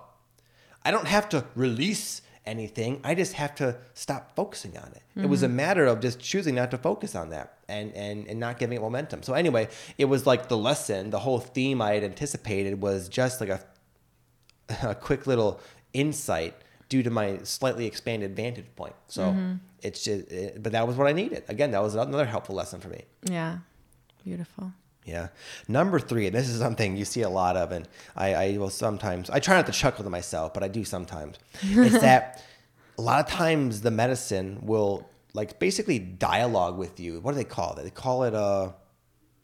I 0.86 0.92
don't 0.92 1.08
have 1.08 1.28
to 1.30 1.46
release 1.56 2.22
anything. 2.46 3.00
I 3.04 3.16
just 3.16 3.34
have 3.34 3.56
to 3.56 3.78
stop 3.94 4.36
focusing 4.36 4.78
on 4.78 4.92
it. 4.96 5.02
It 5.16 5.30
was 5.30 5.44
a 5.44 5.48
mm-hmm. 5.48 5.56
matter 5.56 5.86
of 5.86 6.00
just 6.00 6.20
choosing 6.20 6.56
not 6.56 6.72
to 6.72 6.78
focus 6.78 7.16
on 7.16 7.30
that 7.30 7.60
and, 7.70 7.94
and, 7.94 8.28
and 8.28 8.40
not 8.40 8.58
giving 8.58 8.78
it 8.78 8.82
momentum. 8.82 9.24
So 9.24 9.34
anyway, 9.34 9.70
it 9.98 10.06
was 10.06 10.26
like 10.26 10.50
the 10.50 10.58
lesson, 10.58 11.12
the 11.12 11.20
whole 11.20 11.40
theme 11.40 11.82
I 11.82 11.94
had 11.94 12.04
anticipated 12.04 12.82
was 12.82 13.10
just 13.10 13.40
like 13.40 13.50
a, 13.50 13.64
a 14.90 14.96
quick 14.96 15.28
little 15.28 15.62
insight 15.94 16.56
due 16.90 17.04
to 17.04 17.10
my 17.10 17.40
slightly 17.44 17.86
expanded 17.86 18.36
vantage 18.36 18.66
point. 18.76 18.96
So 19.08 19.28
mm-hmm. 19.28 19.54
it's 19.82 20.04
just, 20.04 20.32
it, 20.32 20.62
but 20.62 20.72
that 20.72 20.88
was 20.88 20.98
what 20.98 21.08
I 21.08 21.14
needed. 21.14 21.44
Again, 21.48 21.72
that 21.72 21.82
was 21.82 21.96
another 21.96 22.26
helpful 22.26 22.56
lesson 22.56 22.80
for 22.80 22.90
me. 22.90 23.04
Yeah, 23.24 23.60
beautiful. 24.24 24.74
Yeah. 25.06 25.30
Number 25.68 26.00
three, 26.00 26.28
and 26.28 26.36
this 26.36 26.50
is 26.50 26.60
something 26.60 26.96
you 26.96 27.06
see 27.06 27.22
a 27.22 27.30
lot 27.30 27.58
of, 27.58 27.72
and 27.72 27.88
I, 28.16 28.34
I 28.34 28.58
will 28.58 28.70
sometimes, 28.70 29.30
I 29.30 29.40
try 29.40 29.56
not 29.56 29.66
to 29.66 29.72
chuckle 29.72 30.04
to 30.04 30.10
myself, 30.10 30.54
but 30.54 30.64
I 30.64 30.68
do 30.68 30.86
sometimes. 30.86 31.38
it's 31.62 32.00
that 32.02 32.44
a 32.98 33.02
lot 33.02 33.20
of 33.26 33.32
times 33.32 33.82
the 33.82 33.92
medicine 33.92 34.60
will 34.62 35.10
like 35.34 35.60
basically 35.60 36.00
dialogue 36.00 36.78
with 36.78 37.00
you. 37.00 37.20
What 37.20 37.32
do 37.32 37.38
they 37.38 37.44
call 37.44 37.76
it? 37.78 37.84
They 37.84 37.90
call 37.90 38.24
it 38.24 38.34
a, 38.34 38.74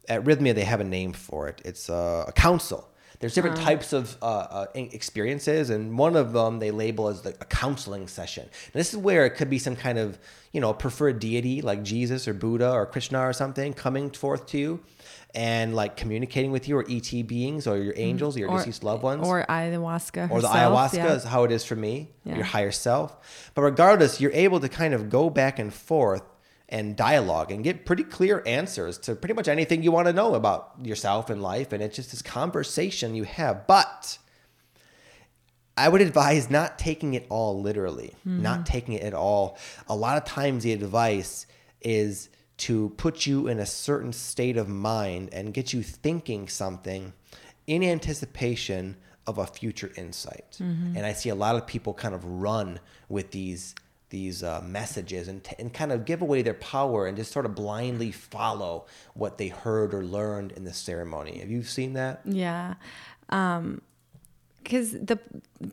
at 0.08 0.24
Rythmia, 0.24 0.56
they 0.56 0.64
have 0.64 0.80
a 0.80 0.86
name 0.86 1.14
for 1.14 1.48
it. 1.48 1.62
It's 1.66 1.90
a, 1.90 2.26
a 2.28 2.32
council. 2.32 2.90
There's 3.20 3.34
different 3.34 3.58
types 3.58 3.92
of 3.92 4.16
uh, 4.22 4.26
uh, 4.26 4.66
experiences, 4.74 5.70
and 5.70 5.98
one 5.98 6.16
of 6.16 6.32
them 6.32 6.60
they 6.60 6.72
label 6.72 7.10
as 7.10 7.22
the, 7.22 7.32
a 7.42 7.46
counseling 7.46 8.08
session. 8.08 8.44
And 8.44 8.74
this 8.74 8.94
is 8.94 8.98
where 8.98 9.26
it 9.26 9.32
could 9.32 9.50
be 9.50 9.60
some 9.60 9.76
kind 9.76 9.98
of, 9.98 10.18
you 10.54 10.62
know, 10.62 10.72
preferred 10.72 11.20
deity 11.20 11.62
like 11.62 11.84
Jesus 11.84 12.30
or 12.30 12.34
Buddha 12.34 12.72
or 12.72 12.86
Krishna 12.86 13.20
or 13.20 13.34
something 13.34 13.74
coming 13.74 14.10
forth 14.12 14.46
to 14.48 14.58
you 14.58 14.80
and 15.36 15.76
like 15.76 15.96
communicating 15.96 16.52
with 16.52 16.68
you 16.68 16.78
or 16.78 16.86
ET 16.90 17.28
beings 17.28 17.68
or 17.68 17.78
your 17.78 17.94
mm. 17.94 18.00
angels 18.00 18.36
or 18.36 18.40
your 18.40 18.50
Or- 18.50 18.58
deceased 18.58 18.84
loved 18.84 19.04
ones. 19.04 19.28
Or 19.28 19.46
ayahuasca. 19.48 20.32
or 20.32 20.42
the 20.42 20.48
ayahuasca 20.48 20.94
yeah. 20.94 21.14
is 21.14 21.24
how 21.24 21.44
it 21.44 21.52
is 21.52 21.64
for 21.64 21.76
me, 21.76 22.12
Yeah. 22.24 22.36
your 22.36 22.46
higher 22.46 22.72
self. 22.72 23.52
But 23.54 23.62
regardless, 23.62 24.20
you're 24.20 24.32
able 24.32 24.60
to 24.60 24.70
kind 24.70 24.94
of 24.94 25.10
go 25.10 25.30
back 25.30 25.60
and 25.60 25.74
forth 25.74 26.24
and 26.68 26.96
dialogue 26.96 27.52
and 27.52 27.64
get 27.64 27.86
pretty 27.86 28.04
clear 28.04 28.44
answers 28.46 28.98
to 29.00 29.16
pretty 29.16 29.34
much 29.34 29.48
anything 29.48 29.84
you 29.84 29.92
want 29.92 30.08
to 30.08 30.14
know 30.14 30.36
about 30.36 30.74
yourself 30.84 31.30
and 31.30 31.42
life. 31.42 31.74
And 31.74 31.82
it's 31.82 31.96
just 31.96 32.12
this 32.12 32.22
conversation 32.22 33.16
you 33.16 33.24
have. 33.24 33.68
But 33.68 34.18
I 35.78 35.90
would 35.90 36.02
advise 36.02 36.50
not 36.50 36.78
taking 36.78 37.14
it 37.14 37.26
all 37.30 37.62
literally, 37.62 38.14
not 38.26 38.62
mm. 38.62 38.66
taking 38.66 38.96
it 38.96 39.04
at 39.04 39.14
all. 39.14 39.58
A 39.88 39.96
lot 39.96 40.18
of 40.18 40.26
times, 40.26 40.64
the 40.64 40.74
advice 40.74 41.46
is 41.82 42.30
to 42.60 42.90
put 42.98 43.26
you 43.26 43.48
in 43.48 43.60
a 43.60 43.66
certain 43.66 44.14
state 44.14 44.58
of 44.58 44.68
mind 44.70 45.30
and 45.32 45.54
get 45.54 45.74
you 45.74 45.82
thinking 45.84 46.48
something 46.48 47.14
in 47.68 47.84
anticipation 47.84 48.96
of 49.28 49.38
a 49.38 49.46
future 49.46 49.92
insight. 49.96 50.58
And 50.98 51.06
I 51.06 51.14
see 51.14 51.30
a 51.30 51.36
lot 51.36 51.56
of 51.56 51.68
people 51.68 51.94
kind 51.94 52.16
of 52.16 52.24
run 52.26 52.80
with 53.10 53.32
these 53.32 53.76
these 54.10 54.42
uh, 54.42 54.60
messages 54.66 55.28
and, 55.28 55.44
t- 55.44 55.56
and 55.60 55.72
kind 55.72 55.92
of 55.92 56.04
give 56.04 56.24
away 56.24 56.42
their 56.42 56.56
power 56.56 57.06
and 57.06 57.16
just 57.16 57.32
sort 57.32 57.46
of 57.46 57.54
blindly 57.54 58.12
follow 58.12 58.88
what 59.14 59.38
they 59.38 59.50
heard 59.50 59.94
or 59.94 60.04
learned 60.04 60.52
in 60.54 60.64
the 60.64 60.74
ceremony. 60.74 61.38
Have 61.38 61.52
you 61.52 61.62
seen 61.62 61.94
that? 61.94 62.22
Yeah. 62.26 62.74
Because 64.70 64.92
the 64.92 65.18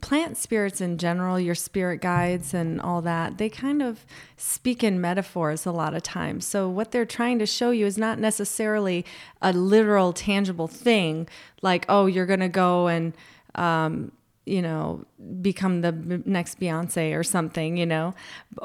plant 0.00 0.38
spirits 0.38 0.80
in 0.80 0.96
general, 0.96 1.38
your 1.38 1.54
spirit 1.54 2.00
guides 2.00 2.54
and 2.54 2.80
all 2.80 3.02
that, 3.02 3.36
they 3.36 3.50
kind 3.50 3.82
of 3.82 4.06
speak 4.38 4.82
in 4.82 5.02
metaphors 5.02 5.66
a 5.66 5.70
lot 5.70 5.92
of 5.92 6.02
times. 6.02 6.46
So, 6.46 6.66
what 6.70 6.92
they're 6.92 7.04
trying 7.04 7.38
to 7.40 7.44
show 7.44 7.72
you 7.72 7.84
is 7.84 7.98
not 7.98 8.18
necessarily 8.18 9.04
a 9.42 9.52
literal, 9.52 10.14
tangible 10.14 10.66
thing 10.66 11.28
like, 11.60 11.84
oh, 11.90 12.06
you're 12.06 12.24
going 12.24 12.40
to 12.40 12.48
go 12.48 12.86
and, 12.86 13.12
um, 13.54 14.12
you 14.46 14.62
know, 14.62 15.04
become 15.42 15.82
the 15.82 15.92
next 16.24 16.58
Beyonce 16.58 17.14
or 17.14 17.22
something, 17.22 17.76
you 17.76 17.84
know, 17.84 18.14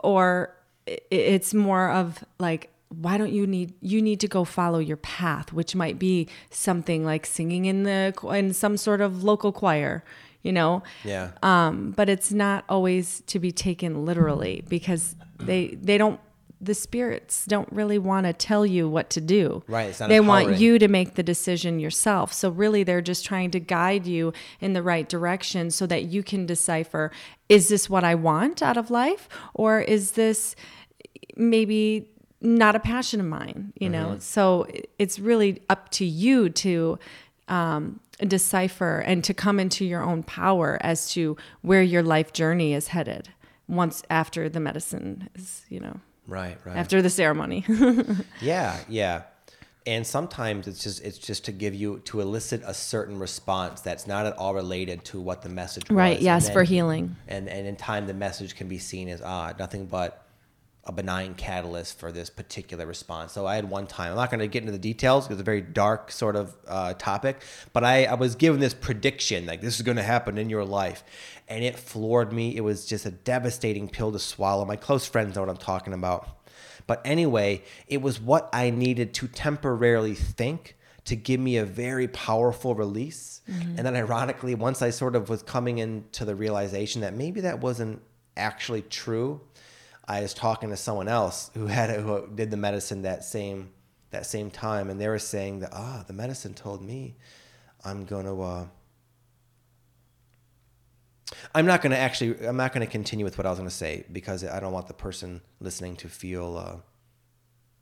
or 0.01 0.55
it's 0.87 1.53
more 1.53 1.91
of 1.91 2.23
like, 2.39 2.69
why 2.91 3.17
don't 3.17 3.31
you 3.31 3.47
need 3.47 3.73
you 3.81 4.01
need 4.01 4.19
to 4.19 4.27
go 4.27 4.43
follow 4.43 4.79
your 4.79 4.97
path 4.97 5.53
which 5.53 5.75
might 5.75 5.97
be 5.97 6.27
something 6.49 7.05
like 7.05 7.25
singing 7.25 7.65
in 7.65 7.83
the 7.83 8.13
in 8.33 8.53
some 8.53 8.77
sort 8.77 9.01
of 9.01 9.23
local 9.23 9.51
choir 9.51 10.03
you 10.43 10.51
know? 10.51 10.81
Yeah. 11.03 11.31
um 11.43 11.91
but 11.91 12.09
it's 12.09 12.31
not 12.31 12.65
always 12.67 13.21
to 13.27 13.39
be 13.39 13.51
taken 13.51 14.05
literally 14.05 14.63
because 14.67 15.15
they 15.39 15.77
they 15.81 15.97
don't 15.97 16.19
the 16.61 16.75
spirits 16.75 17.45
don't 17.47 17.67
really 17.71 17.97
want 17.97 18.27
to 18.27 18.33
tell 18.33 18.67
you 18.67 18.87
what 18.87 19.09
to 19.09 19.19
do. 19.19 19.63
Right, 19.67 19.93
they 19.93 20.19
want 20.19 20.57
you 20.57 20.77
to 20.77 20.87
make 20.87 21.15
the 21.15 21.23
decision 21.23 21.79
yourself. 21.79 22.31
So 22.31 22.51
really 22.51 22.83
they're 22.83 23.01
just 23.01 23.25
trying 23.25 23.49
to 23.51 23.59
guide 23.59 24.05
you 24.05 24.31
in 24.59 24.73
the 24.73 24.83
right 24.83 25.09
direction 25.09 25.71
so 25.71 25.87
that 25.87 26.03
you 26.03 26.21
can 26.21 26.45
decipher 26.45 27.11
is 27.49 27.67
this 27.67 27.89
what 27.89 28.03
i 28.03 28.13
want 28.13 28.61
out 28.61 28.77
of 28.77 28.91
life? 28.91 29.27
Or 29.55 29.81
is 29.81 30.11
this 30.11 30.55
maybe 31.35 32.07
not 32.41 32.75
a 32.75 32.79
passion 32.79 33.19
of 33.19 33.25
mine 33.25 33.71
you 33.79 33.87
know 33.89 34.17
so 34.19 34.67
it's 34.97 35.19
really 35.19 35.61
up 35.69 35.89
to 35.89 36.05
you 36.05 36.49
to 36.49 36.97
um, 37.47 37.99
decipher 38.27 38.99
and 38.99 39.23
to 39.23 39.33
come 39.33 39.59
into 39.59 39.85
your 39.85 40.01
own 40.01 40.23
power 40.23 40.77
as 40.81 41.11
to 41.11 41.37
where 41.61 41.81
your 41.83 42.01
life 42.03 42.33
journey 42.33 42.73
is 42.73 42.87
headed 42.89 43.29
once 43.67 44.03
after 44.09 44.49
the 44.49 44.59
medicine 44.59 45.29
is 45.35 45.65
you 45.69 45.79
know 45.79 45.99
Right, 46.27 46.57
right. 46.65 46.77
after 46.77 47.01
the 47.01 47.09
ceremony 47.09 47.65
Yeah, 48.41 48.77
yeah. 48.87 49.23
And 49.87 50.05
sometimes 50.05 50.67
it's 50.67 50.83
just 50.83 51.03
it's 51.03 51.17
just 51.17 51.43
to 51.45 51.51
give 51.51 51.73
you 51.73 51.99
to 52.05 52.21
elicit 52.21 52.61
a 52.65 52.73
certain 52.73 53.17
response 53.17 53.81
that's 53.81 54.05
not 54.05 54.27
at 54.27 54.37
all 54.37 54.53
related 54.53 55.03
to 55.05 55.19
what 55.19 55.41
the 55.41 55.49
message 55.49 55.89
was. 55.89 55.95
right 55.95 56.21
yes 56.21 56.45
then- 56.45 56.53
for 56.53 56.63
healing 56.63 57.15
And 57.27 57.49
and 57.49 57.65
in 57.67 57.75
time 57.75 58.05
the 58.05 58.13
message 58.13 58.55
can 58.55 58.67
be 58.67 58.77
seen 58.77 59.09
as 59.09 59.21
ah 59.23 59.53
nothing 59.57 59.87
but 59.87 60.20
a 60.85 60.91
benign 60.91 61.35
catalyst 61.35 61.99
for 61.99 62.11
this 62.11 62.29
particular 62.29 62.87
response. 62.87 63.31
So 63.33 63.45
I 63.45 63.55
had 63.55 63.69
one 63.69 63.85
time. 63.85 64.11
I'm 64.11 64.17
not 64.17 64.31
going 64.31 64.39
to 64.39 64.47
get 64.47 64.61
into 64.61 64.71
the 64.71 64.79
details 64.79 65.25
because 65.25 65.35
it's 65.39 65.41
a 65.41 65.45
very 65.45 65.61
dark 65.61 66.11
sort 66.11 66.35
of 66.35 66.55
uh, 66.67 66.93
topic. 66.95 67.43
But 67.71 67.83
I, 67.83 68.05
I 68.05 68.15
was 68.15 68.35
given 68.35 68.59
this 68.59 68.73
prediction 68.73 69.45
like 69.45 69.61
this 69.61 69.75
is 69.75 69.83
going 69.83 69.97
to 69.97 70.03
happen 70.03 70.37
in 70.37 70.49
your 70.49 70.65
life, 70.65 71.03
and 71.47 71.63
it 71.63 71.77
floored 71.77 72.33
me. 72.33 72.55
It 72.55 72.61
was 72.61 72.85
just 72.85 73.05
a 73.05 73.11
devastating 73.11 73.89
pill 73.89 74.11
to 74.11 74.19
swallow. 74.19 74.65
My 74.65 74.75
close 74.75 75.05
friends 75.05 75.35
know 75.35 75.41
what 75.41 75.49
I'm 75.49 75.57
talking 75.57 75.93
about. 75.93 76.27
But 76.87 77.01
anyway, 77.05 77.63
it 77.87 78.01
was 78.01 78.19
what 78.19 78.49
I 78.51 78.71
needed 78.71 79.13
to 79.15 79.27
temporarily 79.27 80.15
think 80.15 80.75
to 81.05 81.15
give 81.15 81.39
me 81.39 81.57
a 81.57 81.65
very 81.65 82.07
powerful 82.07 82.75
release. 82.75 83.41
And 83.77 83.85
then, 83.85 83.95
ironically, 83.95 84.55
once 84.55 84.81
I 84.81 84.89
sort 84.89 85.15
of 85.15 85.29
was 85.29 85.43
coming 85.43 85.77
into 85.77 86.25
the 86.25 86.35
realization 86.35 87.01
that 87.01 87.13
maybe 87.13 87.41
that 87.41 87.59
wasn't 87.59 88.01
actually 88.35 88.81
true, 88.81 89.41
I 90.07 90.21
was 90.21 90.33
talking 90.33 90.69
to 90.69 90.77
someone 90.77 91.07
else 91.07 91.51
who 91.53 91.67
had 91.67 91.89
who 91.99 92.27
did 92.33 92.51
the 92.51 92.57
medicine 92.57 93.03
that 93.03 93.23
same 93.23 93.71
that 94.11 94.25
same 94.25 94.51
time, 94.51 94.89
and 94.89 94.99
they 94.99 95.07
were 95.07 95.19
saying 95.19 95.59
that 95.59 95.71
ah, 95.73 96.03
the 96.05 96.13
medicine 96.13 96.53
told 96.53 96.81
me 96.81 97.15
I'm 97.83 98.05
to. 98.05 98.41
Uh, 98.41 98.65
I'm 101.55 101.65
not 101.65 101.81
going 101.81 101.91
to 101.91 101.97
actually. 101.97 102.45
I'm 102.45 102.57
not 102.57 102.73
going 102.73 102.85
to 102.85 102.91
continue 102.91 103.25
with 103.25 103.37
what 103.37 103.47
I 103.47 103.49
was 103.49 103.59
going 103.59 103.69
to 103.69 103.75
say 103.75 104.05
because 104.11 104.43
I 104.43 104.59
don't 104.59 104.73
want 104.73 104.87
the 104.87 104.93
person 104.93 105.41
listening 105.59 105.95
to 105.97 106.09
feel 106.09 106.57
uh, 106.57 106.77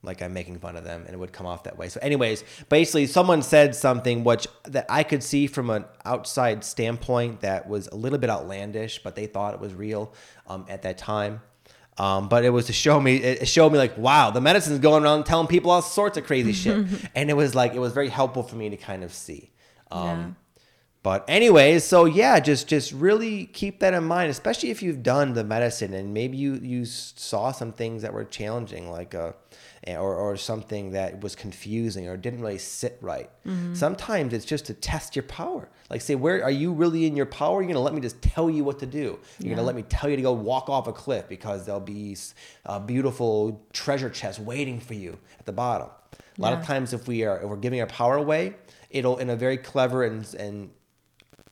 like 0.02 0.22
I'm 0.22 0.34
making 0.34 0.60
fun 0.60 0.76
of 0.76 0.84
them, 0.84 1.04
and 1.06 1.14
it 1.14 1.18
would 1.18 1.34
come 1.34 1.46
off 1.46 1.64
that 1.64 1.78
way. 1.78 1.90
So, 1.90 2.00
anyways, 2.02 2.44
basically, 2.70 3.08
someone 3.08 3.42
said 3.42 3.76
something 3.76 4.24
which 4.24 4.48
that 4.66 4.86
I 4.88 5.04
could 5.04 5.24
see 5.24 5.48
from 5.48 5.70
an 5.70 5.86
outside 6.06 6.64
standpoint 6.64 7.42
that 7.42 7.68
was 7.68 7.88
a 7.88 7.96
little 7.96 8.20
bit 8.20 8.30
outlandish, 8.30 9.02
but 9.04 9.16
they 9.16 9.26
thought 9.26 9.54
it 9.54 9.60
was 9.60 9.74
real 9.74 10.14
um, 10.48 10.66
at 10.70 10.84
that 10.84 10.98
time. 10.98 11.42
Um, 12.00 12.30
but 12.30 12.46
it 12.46 12.50
was 12.50 12.68
to 12.68 12.74
show 12.74 13.00
me, 13.00 13.18
it 13.18 13.48
showed 13.48 13.72
me 13.72 13.78
like, 13.78 13.98
wow, 13.98 14.32
the 14.32 14.40
medicine's 14.40 14.80
going 14.80 15.04
around 15.04 15.26
telling 15.26 15.48
people 15.48 15.70
all 15.70 15.82
sorts 15.82 16.18
of 16.18 16.24
crazy 16.24 16.54
shit, 16.54 16.88
and 17.16 17.30
it 17.30 17.34
was 17.34 17.56
like, 17.56 17.74
it 17.74 17.80
was 17.80 17.92
very 17.94 18.08
helpful 18.08 18.42
for 18.42 18.56
me 18.56 18.70
to 18.70 18.78
kind 18.78 19.04
of 19.04 19.14
see. 19.14 19.52
Um, 19.92 20.06
Yeah. 20.06 20.30
But 21.02 21.26
anyways, 21.30 21.86
so 21.86 22.04
yeah, 22.06 22.42
just 22.42 22.68
just 22.68 22.92
really 22.92 23.46
keep 23.46 23.80
that 23.80 23.94
in 23.94 24.04
mind, 24.04 24.30
especially 24.32 24.70
if 24.70 24.84
you've 24.84 25.02
done 25.02 25.32
the 25.34 25.46
medicine 25.46 25.94
and 25.94 26.14
maybe 26.14 26.36
you 26.36 26.56
you 26.56 26.84
saw 26.84 27.52
some 27.54 27.72
things 27.72 28.02
that 28.02 28.14
were 28.14 28.26
challenging, 28.26 28.92
like 28.92 29.16
uh, 29.16 29.32
Eh, 29.90 29.98
or 29.98 30.16
or 30.16 30.38
something 30.38 30.92
that 30.92 31.22
was 31.22 31.36
confusing 31.36 32.08
or 32.08 32.16
didn't 32.18 32.42
really 32.42 32.58
sit 32.58 32.98
right. 33.02 33.30
Mm-hmm. 33.46 33.74
Sometimes 33.74 34.34
it's 34.34 34.46
just 34.46 34.66
to 34.66 34.74
test 34.74 35.16
your 35.16 35.24
power. 35.24 35.70
Like 35.90 36.02
say, 36.02 36.16
where 36.16 36.44
are 36.44 36.52
you 36.52 36.74
really 36.74 37.06
in 37.06 37.16
your 37.16 37.26
power? 37.26 37.62
You're 37.62 37.70
gonna 37.70 37.84
let 37.84 37.94
me 37.94 38.02
just 38.02 38.22
tell 38.22 38.50
you 38.50 38.64
what 38.64 38.80
to 38.80 38.86
do. 38.86 39.20
You're 39.40 39.56
gonna 39.56 39.66
let 39.66 39.76
me 39.76 39.84
tell 39.84 40.10
you 40.10 40.16
to 40.16 40.22
go 40.22 40.34
walk 40.34 40.70
off 40.70 40.88
a 40.88 40.94
cliff 40.94 41.28
because 41.28 41.66
there'll 41.66 41.82
be 41.82 42.16
a 42.66 42.80
beautiful 42.80 43.66
treasure 43.74 44.10
chest 44.10 44.40
waiting 44.40 44.80
for 44.80 44.94
you 44.94 45.18
at 45.40 45.46
the 45.46 45.54
bottom. 45.54 45.90
A 46.38 46.42
lot 46.42 46.54
of 46.54 46.66
times, 46.66 46.94
if 46.94 47.08
we 47.08 47.24
are 47.24 47.42
if 47.42 47.50
we're 47.50 47.58
giving 47.58 47.82
our 47.82 47.88
power 47.88 48.16
away, 48.16 48.56
it'll 48.90 49.18
in 49.18 49.30
a 49.30 49.36
very 49.36 49.58
clever 49.58 50.04
and 50.04 50.32
and 50.36 50.70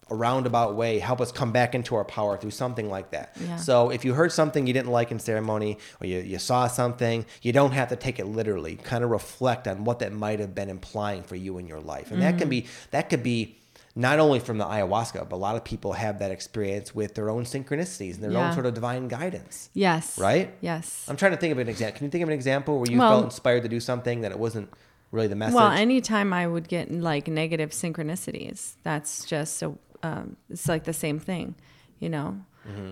a 0.09 0.15
roundabout 0.15 0.75
way 0.75 0.99
help 0.99 1.21
us 1.21 1.31
come 1.31 1.51
back 1.51 1.75
into 1.75 1.95
our 1.95 2.05
power 2.05 2.37
through 2.37 2.51
something 2.51 2.89
like 2.89 3.11
that. 3.11 3.35
Yeah. 3.39 3.57
So 3.57 3.89
if 3.89 4.05
you 4.05 4.13
heard 4.13 4.31
something 4.31 4.67
you 4.67 4.73
didn't 4.73 4.91
like 4.91 5.11
in 5.11 5.19
ceremony 5.19 5.77
or 6.01 6.07
you, 6.07 6.19
you 6.19 6.39
saw 6.39 6.67
something, 6.67 7.25
you 7.41 7.51
don't 7.51 7.71
have 7.71 7.89
to 7.89 7.95
take 7.95 8.19
it 8.19 8.25
literally. 8.25 8.75
Kind 8.75 9.03
of 9.03 9.09
reflect 9.09 9.67
on 9.67 9.83
what 9.83 9.99
that 9.99 10.13
might 10.13 10.39
have 10.39 10.55
been 10.55 10.69
implying 10.69 11.23
for 11.23 11.35
you 11.35 11.57
in 11.57 11.67
your 11.67 11.79
life. 11.79 12.11
And 12.11 12.21
that 12.21 12.37
can 12.37 12.49
mm-hmm. 12.49 12.49
be 12.49 12.67
that 12.91 13.09
could 13.09 13.23
be 13.23 13.57
not 13.95 14.19
only 14.19 14.39
from 14.39 14.59
the 14.59 14.65
ayahuasca, 14.65 15.27
but 15.27 15.35
a 15.35 15.37
lot 15.37 15.55
of 15.55 15.63
people 15.63 15.93
have 15.93 16.19
that 16.19 16.29
experience 16.29 16.93
with 16.93 17.15
their 17.15 17.31
own 17.31 17.45
synchronicities 17.45 18.13
and 18.15 18.23
their 18.23 18.37
own 18.37 18.53
sort 18.53 18.67
of 18.67 18.75
divine 18.75 19.07
guidance. 19.07 19.69
yes 19.73 20.19
Right? 20.19 20.53
yes 20.61 21.05
I'm 21.09 21.17
trying 21.17 21.31
to 21.31 21.37
think 21.37 21.51
of 21.51 21.57
an 21.57 21.67
example. 21.67 21.97
Can 21.97 22.05
you 22.05 22.11
think 22.11 22.21
of 22.21 22.29
an 22.29 22.35
example 22.35 22.77
where 22.79 22.91
you 22.91 22.99
Well- 22.99 23.09
felt 23.09 23.25
inspired 23.25 23.63
to 23.63 23.69
do 23.69 23.79
something 23.79 24.21
that 24.21 24.31
it 24.31 24.39
wasn't 24.39 24.69
really 25.11 25.27
the 25.27 25.35
message? 25.35 25.55
Well, 25.55 25.71
anytime 25.71 26.31
I 26.31 26.45
would 26.47 26.67
get 26.67 26.91
like 26.91 27.27
negative 27.27 27.71
synchronicities, 27.71 28.73
that's 28.83 29.25
just 29.25 29.63
a, 29.63 29.73
um, 30.03 30.35
it's 30.49 30.67
like 30.67 30.83
the 30.85 30.93
same 30.93 31.19
thing, 31.19 31.55
you 31.99 32.09
know. 32.09 32.39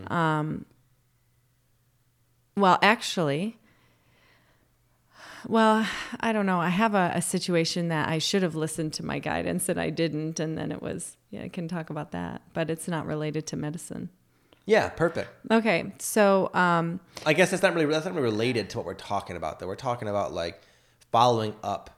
Um, 0.07 0.65
well, 2.57 2.79
actually, 2.81 3.57
Well, 5.47 5.85
I 6.19 6.33
don't 6.33 6.45
know. 6.47 6.59
I 6.59 6.69
have 6.69 6.95
a, 6.95 7.11
a 7.13 7.21
situation 7.21 7.89
that 7.89 8.09
I 8.09 8.17
should 8.17 8.41
have 8.41 8.55
listened 8.55 8.93
to 8.93 9.05
my 9.05 9.19
guidance 9.19 9.69
and 9.69 9.79
I 9.79 9.89
didn't, 9.91 10.39
and 10.39 10.57
then 10.57 10.71
it 10.71 10.81
was. 10.81 11.17
Yeah, 11.29 11.43
I 11.43 11.49
can 11.49 11.67
talk 11.67 11.89
about 11.89 12.11
that, 12.11 12.41
but 12.53 12.69
it's 12.69 12.87
not 12.87 13.05
related 13.05 13.45
to 13.47 13.57
medicine. 13.57 14.09
Yeah, 14.65 14.89
perfect. 14.89 15.29
Okay, 15.51 15.93
so 15.99 16.49
um, 16.55 16.99
I 17.25 17.33
guess 17.33 17.51
that's 17.51 17.61
not 17.61 17.75
really 17.75 17.85
that's 17.85 18.05
not 18.05 18.15
really 18.15 18.23
related 18.23 18.69
to 18.71 18.77
what 18.77 18.85
we're 18.87 18.95
talking 18.95 19.35
about. 19.35 19.59
Though 19.59 19.67
we're 19.67 19.75
talking 19.75 20.07
about 20.07 20.33
like 20.33 20.59
following 21.11 21.53
up 21.61 21.91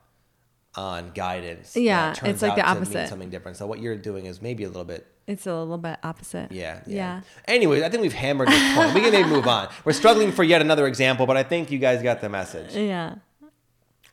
on 0.78 1.10
guidance. 1.10 1.76
Yeah, 1.76 2.14
it's 2.22 2.40
like 2.40 2.54
the 2.54 2.62
opposite. 2.62 3.08
something 3.08 3.30
different. 3.30 3.56
So 3.56 3.66
what 3.66 3.80
you're 3.80 3.96
doing 3.96 4.26
is 4.26 4.40
maybe 4.40 4.62
a 4.62 4.68
little 4.68 4.84
bit. 4.84 5.06
it's 5.26 5.44
a 5.46 5.52
little 5.54 5.76
bit 5.76 5.98
opposite. 6.04 6.52
Yeah, 6.52 6.80
yeah. 6.86 6.96
Yeah. 6.96 7.20
Anyways, 7.46 7.82
I 7.82 7.88
think 7.88 8.02
we've 8.02 8.12
hammered 8.12 8.48
this 8.48 8.74
point. 8.76 8.94
We 8.94 9.00
can 9.00 9.10
maybe 9.12 9.28
move 9.28 9.48
on. 9.48 9.68
We're 9.84 9.92
struggling 9.92 10.30
for 10.30 10.44
yet 10.44 10.60
another 10.62 10.86
example, 10.86 11.26
but 11.26 11.36
I 11.36 11.42
think 11.42 11.70
you 11.72 11.78
guys 11.80 12.00
got 12.02 12.20
the 12.20 12.28
message. 12.28 12.74
Yeah. 12.76 13.16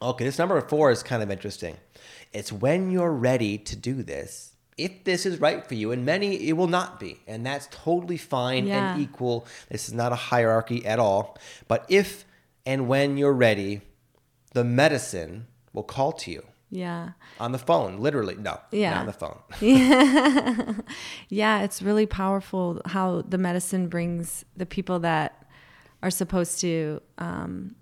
Okay, 0.01 0.25
this 0.25 0.39
number 0.39 0.59
four 0.61 0.91
is 0.91 1.03
kind 1.03 1.21
of 1.23 1.29
interesting. 1.31 1.77
It's 2.33 2.51
when 2.51 2.89
you're 2.91 3.13
ready 3.13 3.57
to 3.59 3.75
do 3.75 4.01
this. 4.03 4.51
If 4.77 5.05
this 5.05 5.25
is 5.25 5.39
right 5.39 5.65
for 5.65 5.75
you, 5.75 5.91
and 5.93 6.03
many 6.03 6.35
it 6.49 6.53
will 6.57 6.67
not 6.67 6.99
be, 6.99 7.21
and 7.27 7.45
that's 7.45 7.69
totally 7.71 8.17
fine 8.17 8.67
Yeah. 8.67 8.93
and 8.93 9.01
equal. 9.01 9.45
This 9.69 9.87
is 9.87 9.93
not 9.93 10.11
a 10.11 10.15
hierarchy 10.15 10.85
at 10.85 10.99
all. 10.99 11.37
But 11.69 11.85
if 11.87 12.25
and 12.65 12.87
when 12.89 13.15
you're 13.17 13.31
ready, 13.31 13.81
the 14.53 14.63
medicine 14.65 15.47
will 15.71 15.83
call 15.83 16.11
to 16.23 16.31
you 16.31 16.43
Yeah. 16.71 17.11
on 17.39 17.51
the 17.51 17.57
phone, 17.59 17.99
literally. 17.99 18.35
No, 18.35 18.59
Yeah. 18.71 18.91
not 18.91 18.99
on 19.01 19.05
the 19.05 19.13
phone. 19.13 19.39
Yeah, 19.61 20.73
yeah, 21.29 21.61
it's 21.61 21.81
really 21.81 22.05
powerful 22.05 22.81
how 22.85 23.21
the 23.21 23.37
medicine 23.37 23.87
brings 23.87 24.43
the 24.57 24.65
people 24.65 24.99
that 24.99 25.45
are 26.03 26.09
supposed 26.11 26.59
to 26.61 27.01
um, 27.17 27.75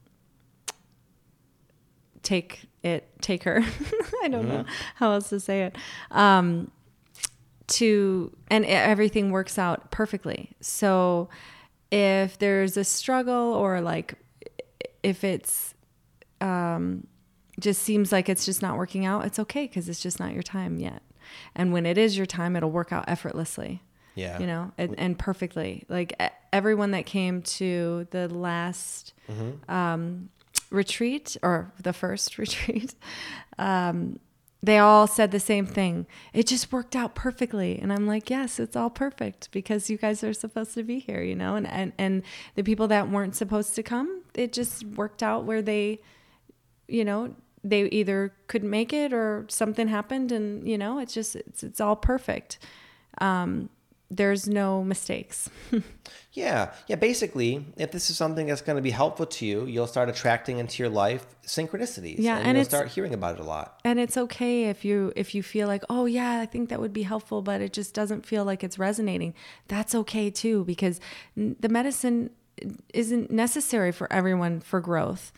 take 2.22 2.66
it, 2.84 3.10
take 3.22 3.44
her. 3.44 3.64
I 4.24 4.28
don't 4.28 4.48
know 4.48 4.66
how 4.96 5.12
else 5.14 5.30
to 5.30 5.40
say 5.40 5.64
it. 5.64 5.78
Um, 6.12 6.72
to 7.68 8.36
and 8.50 8.66
everything 8.66 9.32
works 9.32 9.58
out 9.58 9.90
perfectly. 9.92 10.52
So 10.60 11.30
if 11.92 12.38
there's 12.38 12.76
a 12.78 12.84
struggle 12.84 13.54
or 13.54 13.82
like 13.82 14.16
if 15.02 15.24
it's 15.24 15.74
um, 16.42 17.08
just 17.64 17.82
seems 17.82 18.12
like 18.12 18.30
it's 18.30 18.46
just 18.46 18.62
not 18.62 18.78
working 18.78 19.06
out, 19.06 19.26
it's 19.26 19.40
okay 19.40 19.66
because 19.66 19.90
it's 19.90 20.02
just 20.02 20.20
not 20.20 20.34
your 20.34 20.44
time 20.44 20.78
yet. 20.78 21.02
And 21.56 21.74
when 21.74 21.86
it 21.86 21.98
is 21.98 22.16
your 22.18 22.26
time, 22.26 22.56
it'll 22.56 22.70
work 22.70 22.92
out 22.92 23.06
effortlessly. 23.08 23.82
Yeah. 24.16 24.38
You 24.38 24.46
know, 24.46 24.72
and, 24.78 24.94
and 25.00 25.18
perfectly. 25.18 25.86
Like 25.90 26.14
everyone 26.52 26.92
that 26.92 27.08
came 27.08 27.42
to 27.42 28.06
the 28.12 28.28
last 28.28 29.14
um, 29.68 30.30
retreat 30.70 31.36
or 31.42 31.74
the 31.82 31.94
first 31.94 32.38
retreat, 32.38 32.94
um, 33.58 34.20
they 34.62 34.78
all 34.78 35.08
said 35.08 35.32
the 35.32 35.40
same 35.40 35.66
thing. 35.66 36.06
It 36.32 36.46
just 36.48 36.72
worked 36.72 36.96
out 36.96 37.16
perfectly. 37.16 37.80
And 37.80 37.92
I'm 37.92 38.06
like, 38.06 38.30
yes, 38.30 38.60
it's 38.60 38.76
all 38.76 38.90
perfect 38.90 39.50
because 39.52 39.90
you 39.90 39.98
guys 39.98 40.24
are 40.24 40.34
supposed 40.34 40.74
to 40.76 40.84
be 40.84 41.00
here, 41.00 41.22
you 41.22 41.36
know? 41.36 41.56
And, 41.56 41.68
and, 41.68 41.92
and 41.98 42.24
the 42.56 42.64
people 42.64 42.88
that 42.90 43.10
weren't 43.10 43.36
supposed 43.36 43.76
to 43.76 43.84
come, 43.84 44.22
it 44.36 44.54
just 44.54 44.86
worked 44.86 45.24
out 45.24 45.44
where 45.44 45.62
they, 45.62 46.00
you 46.88 47.04
know, 47.04 47.36
they 47.64 47.84
either 47.90 48.34
couldn't 48.48 48.70
make 48.70 48.92
it 48.94 49.14
or 49.14 49.46
something 49.50 49.88
happened 49.88 50.32
and, 50.32 50.68
you 50.68 50.78
know, 50.78 51.00
it's 51.00 51.14
just, 51.14 51.36
it's, 51.36 51.64
it's 51.64 51.80
all 51.82 51.96
perfect. 51.96 52.60
Um, 53.20 53.70
there's 54.10 54.48
no 54.48 54.84
mistakes. 54.84 55.50
Yeah, 56.36 56.74
yeah. 56.88 56.96
Basically, 56.96 57.64
if 57.78 57.92
this 57.92 58.10
is 58.10 58.18
something 58.18 58.48
that's 58.48 58.62
going 58.62 58.76
to 58.76 58.82
be 58.82 58.90
helpful 58.90 59.28
to 59.28 59.46
you, 59.46 59.68
you'll 59.68 59.86
start 59.86 60.10
attracting 60.10 60.58
into 60.58 60.82
your 60.82 60.90
life 60.90 61.28
synchronicities. 61.46 62.16
Yeah, 62.18 62.38
and, 62.40 62.48
and 62.48 62.58
you'll 62.58 62.66
start 62.66 62.88
hearing 62.88 63.14
about 63.14 63.36
it 63.36 63.42
a 63.42 63.44
lot. 63.44 63.80
and 63.86 64.00
it's 64.00 64.18
okay 64.18 64.64
if 64.66 64.84
you 64.84 65.14
if 65.16 65.36
you 65.36 65.44
feel 65.44 65.68
like 65.68 65.84
oh 65.92 66.06
yeah 66.08 66.40
i 66.40 66.48
think 66.48 66.70
that 66.70 66.80
would 66.80 66.92
be 66.92 67.04
helpful 67.04 67.44
but 67.44 67.62
it 67.62 67.72
just 67.72 67.94
doesn't 67.94 68.26
feel 68.26 68.46
like 68.46 68.64
it's 68.64 68.80
resonating 68.80 69.36
that's 69.68 69.94
okay 69.94 70.32
too 70.32 70.64
because 70.66 71.00
the 71.36 71.70
medicine 71.70 72.32
isn't 72.96 73.30
necessary 73.30 73.92
for 73.92 74.12
everyone 74.12 74.60
for 74.60 74.82
growth 74.82 75.32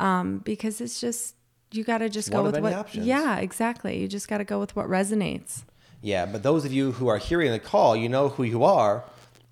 um, 0.00 0.38
because 0.38 0.80
it's 0.80 1.00
just 1.00 1.36
you 1.72 1.84
got 1.84 1.98
to 1.98 2.08
just 2.08 2.30
go 2.30 2.42
with 2.42 2.58
what 2.60 2.72
options. 2.72 3.06
yeah 3.06 3.38
exactly 3.38 3.98
you 4.00 4.06
just 4.08 4.28
got 4.28 4.38
to 4.38 4.44
go 4.44 4.58
with 4.60 4.74
what 4.76 4.86
resonates 4.86 5.62
Yeah, 6.02 6.26
but 6.26 6.42
those 6.42 6.64
of 6.64 6.72
you 6.72 6.92
who 6.92 7.06
are 7.06 7.18
hearing 7.18 7.52
the 7.52 7.60
call, 7.60 7.94
you 7.94 8.08
know 8.08 8.28
who 8.28 8.42
you 8.42 8.64
are. 8.64 9.04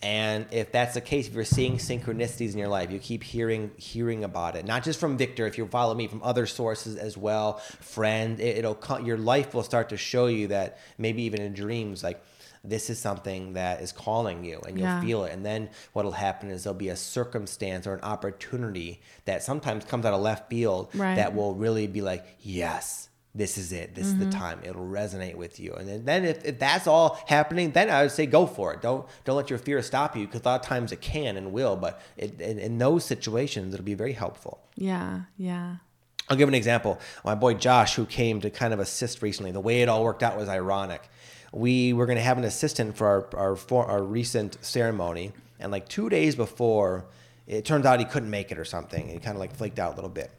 And 0.02 0.46
if 0.50 0.72
that's 0.72 0.94
the 0.94 1.00
case, 1.00 1.28
if 1.28 1.34
you're 1.34 1.44
seeing 1.44 1.76
synchronicities 1.76 2.52
in 2.54 2.58
your 2.58 2.68
life, 2.68 2.90
you 2.90 2.98
keep 2.98 3.22
hearing 3.22 3.70
hearing 3.76 4.24
about 4.24 4.56
it. 4.56 4.64
Not 4.64 4.82
just 4.82 4.98
from 4.98 5.16
Victor, 5.16 5.46
if 5.46 5.58
you 5.58 5.66
follow 5.68 5.94
me 5.94 6.08
from 6.08 6.22
other 6.24 6.46
sources 6.46 6.96
as 6.96 7.16
well, 7.16 7.58
friend, 7.80 8.40
it, 8.40 8.58
it'll 8.58 8.74
co- 8.74 8.98
your 8.98 9.18
life 9.18 9.54
will 9.54 9.62
start 9.62 9.90
to 9.90 9.96
show 9.96 10.26
you 10.26 10.48
that 10.48 10.78
maybe 10.98 11.22
even 11.22 11.40
in 11.40 11.52
dreams, 11.52 12.02
like 12.02 12.18
this 12.62 12.90
is 12.90 12.98
something 12.98 13.54
that 13.54 13.80
is 13.80 13.92
calling 13.92 14.44
you, 14.44 14.60
and 14.66 14.76
you'll 14.76 14.86
Yeah. 14.86 15.00
feel 15.00 15.24
it. 15.24 15.32
And 15.32 15.44
then 15.44 15.70
what'll 15.92 16.12
happen 16.12 16.50
is 16.50 16.64
there'll 16.64 16.78
be 16.78 16.90
a 16.90 16.96
circumstance 16.96 17.86
or 17.86 17.94
an 17.94 18.02
opportunity 18.02 19.00
that 19.24 19.42
sometimes 19.42 19.84
comes 19.84 20.04
out 20.04 20.12
of 20.12 20.20
left 20.20 20.50
field 20.50 20.88
Right. 20.94 21.16
that 21.16 21.34
will 21.34 21.54
really 21.54 21.86
be 21.86 22.02
like, 22.02 22.24
yes, 22.40 23.08
this 23.34 23.56
is 23.56 23.72
it. 23.72 23.94
This 23.94 24.06
is 24.06 24.18
the 24.18 24.24
mm-hmm. 24.26 24.38
time. 24.38 24.58
It'll 24.64 24.84
resonate 24.84 25.36
with 25.36 25.60
you. 25.60 25.72
And 25.74 25.88
then, 25.88 26.04
then 26.04 26.24
if, 26.24 26.44
if 26.44 26.58
that's 26.58 26.86
all 26.88 27.18
happening, 27.26 27.70
then 27.70 27.88
I 27.88 28.02
would 28.02 28.10
say 28.10 28.26
go 28.26 28.44
for 28.44 28.74
it. 28.74 28.82
Don't 28.82 29.06
don't 29.24 29.36
let 29.36 29.50
your 29.50 29.58
fear 29.58 29.80
stop 29.82 30.16
you 30.16 30.26
because 30.26 30.40
a 30.40 30.44
lot 30.44 30.60
of 30.60 30.66
times 30.66 30.90
it 30.90 31.00
can 31.00 31.36
and 31.36 31.52
will. 31.52 31.76
But 31.76 32.00
it, 32.16 32.40
in, 32.40 32.58
in 32.58 32.78
those 32.78 33.04
situations, 33.04 33.72
it'll 33.72 33.84
be 33.84 33.94
very 33.94 34.14
helpful. 34.14 34.58
yeah 34.74 35.20
yeah 35.36 35.76
I'll 36.28 36.36
give 36.36 36.48
an 36.48 36.54
example. 36.54 37.00
My 37.24 37.34
boy 37.34 37.54
Josh, 37.54 37.96
who 37.96 38.06
came 38.06 38.40
to 38.40 38.50
kind 38.50 38.72
of 38.72 38.78
assist 38.78 39.20
recently, 39.20 39.50
the 39.50 39.60
way 39.60 39.82
it 39.82 39.88
all 39.88 40.04
worked 40.04 40.22
out 40.22 40.36
was 40.36 40.48
ironic. 40.48 41.08
We 41.52 41.92
were 41.92 42.06
going 42.06 42.16
to 42.18 42.22
have 42.22 42.38
an 42.38 42.44
assistant 42.44 42.96
for 42.96 43.06
our 43.06 43.36
our, 43.36 43.56
for 43.56 43.86
our 43.86 44.02
recent 44.02 44.56
ceremony, 44.64 45.32
and 45.58 45.72
like 45.72 45.88
two 45.88 46.08
days 46.08 46.36
before, 46.36 47.06
it 47.46 47.64
turns 47.64 47.86
out 47.86 47.98
he 47.98 48.04
couldn't 48.04 48.30
make 48.30 48.52
it 48.52 48.58
or 48.58 48.64
something. 48.64 49.08
He 49.08 49.18
kind 49.18 49.36
of 49.36 49.40
like 49.40 49.54
flaked 49.54 49.78
out 49.78 49.92
a 49.92 49.96
little 49.96 50.10
bit, 50.10 50.30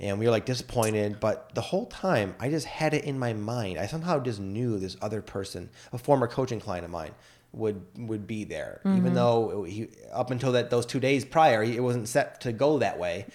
and 0.00 0.18
we 0.18 0.24
were 0.26 0.32
like 0.32 0.46
disappointed. 0.46 1.20
But 1.20 1.54
the 1.54 1.60
whole 1.60 1.86
time, 1.86 2.34
I 2.40 2.50
just 2.50 2.66
had 2.66 2.94
it 2.94 3.04
in 3.04 3.18
my 3.18 3.32
mind. 3.32 3.78
I 3.78 3.86
somehow 3.86 4.18
just 4.20 4.40
knew 4.40 4.78
this 4.78 4.96
other 5.00 5.22
person, 5.22 5.70
a 5.92 5.98
former 5.98 6.26
coaching 6.26 6.58
client 6.60 6.84
of 6.84 6.90
mine, 6.90 7.12
would 7.52 7.84
would 7.96 8.26
be 8.26 8.44
there, 8.44 8.80
even 8.84 9.14
though 9.14 9.62
he 9.64 9.88
up 10.12 10.30
until 10.32 10.52
that 10.52 10.70
those 10.70 10.86
two 10.86 11.00
days 11.00 11.24
prior, 11.24 11.62
he, 11.62 11.76
it 11.76 11.80
wasn't 11.80 12.08
set 12.08 12.40
to 12.42 12.52
go 12.52 12.78
that 12.78 12.98
way. 12.98 13.26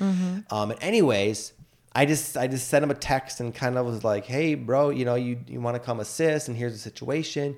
Um, 0.50 0.72
and 0.72 0.84
anyways, 0.84 1.54
I 1.96 2.06
just 2.06 2.36
I 2.36 2.48
just 2.48 2.68
sent 2.68 2.84
him 2.84 2.92
a 2.92 2.96
text 2.96 3.40
and 3.40 3.56
kind 3.56 3.78
of 3.78 3.86
was 3.86 4.04
like, 4.04 4.26
"Hey, 4.26 4.56
bro, 4.56 4.90
you 4.90 5.06
know, 5.06 5.16
you 5.16 5.40
you 5.48 5.62
want 5.62 5.76
to 5.76 5.80
come 5.80 6.02
assist, 6.02 6.50
and 6.50 6.58
here's 6.58 6.74
the 6.74 6.80
situation." 6.80 7.56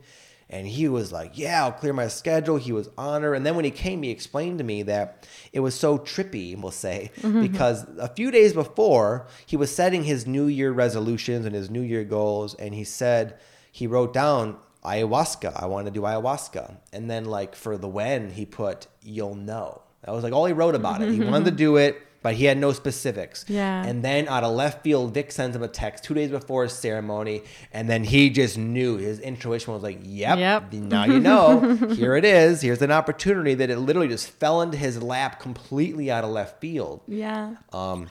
And 0.49 0.65
he 0.67 0.87
was 0.87 1.11
like, 1.11 1.37
"Yeah, 1.37 1.63
I'll 1.63 1.71
clear 1.71 1.91
my 1.91 2.07
schedule." 2.07 2.57
He 2.57 2.71
was 2.71 2.87
honored. 2.97 3.35
And 3.35 3.45
then 3.45 3.55
when 3.55 3.65
he 3.65 3.71
came, 3.71 4.03
he 4.03 4.11
explained 4.11 4.59
to 4.59 4.63
me 4.63 4.83
that 4.83 5.27
it 5.51 5.61
was 5.61 5.73
so 5.73 5.97
trippy, 5.97 6.55
we'll 6.55 6.71
say, 6.71 7.11
mm-hmm. 7.17 7.41
because 7.41 7.83
a 7.97 8.07
few 8.07 8.29
days 8.29 8.53
before 8.53 9.25
he 9.47 9.57
was 9.57 9.75
setting 9.75 10.03
his 10.03 10.27
New 10.27 10.45
Year 10.45 10.71
resolutions 10.71 11.45
and 11.45 11.55
his 11.55 11.71
New 11.71 11.81
Year 11.81 12.03
goals, 12.03 12.53
and 12.53 12.75
he 12.75 12.83
said 12.83 13.39
he 13.71 13.87
wrote 13.87 14.13
down 14.13 14.57
ayahuasca. 14.85 15.61
I 15.61 15.65
want 15.65 15.87
to 15.87 15.91
do 15.91 16.01
ayahuasca, 16.01 16.77
and 16.93 17.09
then 17.09 17.25
like 17.25 17.55
for 17.55 17.75
the 17.75 17.89
when, 17.89 18.29
he 18.29 18.45
put 18.45 18.85
"you'll 19.01 19.35
know." 19.35 19.81
That 20.03 20.13
was 20.13 20.23
like 20.23 20.31
all 20.31 20.45
he 20.45 20.53
wrote 20.53 20.75
about 20.75 21.01
it. 21.01 21.11
He 21.11 21.19
wanted 21.19 21.45
to 21.45 21.51
do 21.65 21.75
it, 21.77 22.01
but 22.23 22.33
he 22.35 22.45
had 22.45 22.57
no 22.57 22.73
specifics. 22.73 23.45
Yeah. 23.47 23.83
And 23.85 24.03
then 24.03 24.27
out 24.27 24.43
of 24.43 24.53
left 24.55 24.83
field, 24.83 25.13
Vic 25.13 25.31
sends 25.31 25.55
him 25.55 25.63
a 25.63 25.67
text 25.67 26.03
two 26.03 26.13
days 26.13 26.29
before 26.31 26.63
his 26.63 26.73
ceremony, 26.73 27.43
and 27.71 27.89
then 27.89 28.03
he 28.03 28.29
just 28.29 28.57
knew 28.57 28.97
his 28.97 29.19
intuition 29.19 29.73
was 29.73 29.83
like, 29.83 29.99
"Yep, 30.03 30.37
Yep. 30.39 30.73
now 30.73 31.05
you 31.05 31.19
know. 31.19 31.75
Here 31.93 32.15
it 32.15 32.25
is. 32.25 32.61
Here's 32.61 32.81
an 32.81 32.91
opportunity 32.91 33.53
that 33.53 33.69
it 33.69 33.77
literally 33.79 34.07
just 34.09 34.29
fell 34.29 34.61
into 34.61 34.77
his 34.77 35.01
lap 35.01 35.39
completely 35.39 36.09
out 36.11 36.23
of 36.23 36.31
left 36.31 36.59
field." 36.59 37.01
yeah 37.07 37.55
Um, 37.71 38.09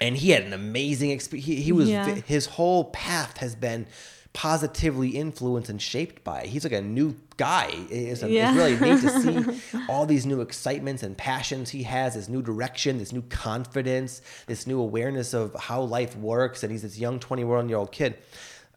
and 0.00 0.16
he 0.16 0.30
had 0.30 0.42
an 0.42 0.52
amazing 0.52 1.10
experience. 1.10 1.46
He, 1.46 1.56
he 1.62 1.72
was 1.72 1.88
Yeah. 1.88 2.06
his 2.26 2.46
whole 2.46 2.84
path 2.86 3.36
has 3.38 3.54
been 3.54 3.86
positively 4.32 5.10
influenced 5.10 5.68
and 5.68 5.80
shaped 5.80 6.24
by. 6.24 6.46
He's 6.46 6.64
like 6.64 6.72
a 6.72 6.80
new 6.80 7.14
guy. 7.36 7.70
It's, 7.90 8.22
Yeah. 8.22 8.48
it's 8.48 8.56
really 8.56 8.92
neat 8.94 9.00
to 9.02 9.20
see 9.60 9.78
all 9.88 10.06
these 10.06 10.24
new 10.24 10.40
excitements 10.40 11.02
and 11.02 11.16
passions 11.16 11.70
he 11.70 11.82
has. 11.82 12.14
This 12.14 12.28
new 12.28 12.40
direction, 12.42 12.98
this 12.98 13.12
new 13.12 13.22
confidence, 13.22 14.22
this 14.46 14.66
new 14.66 14.80
awareness 14.80 15.34
of 15.34 15.54
how 15.54 15.82
life 15.82 16.16
works. 16.16 16.62
And 16.62 16.72
he's 16.72 16.82
this 16.82 16.98
young 16.98 17.18
twenty-one 17.20 17.68
year 17.68 17.78
old 17.78 17.92
kid. 17.92 18.16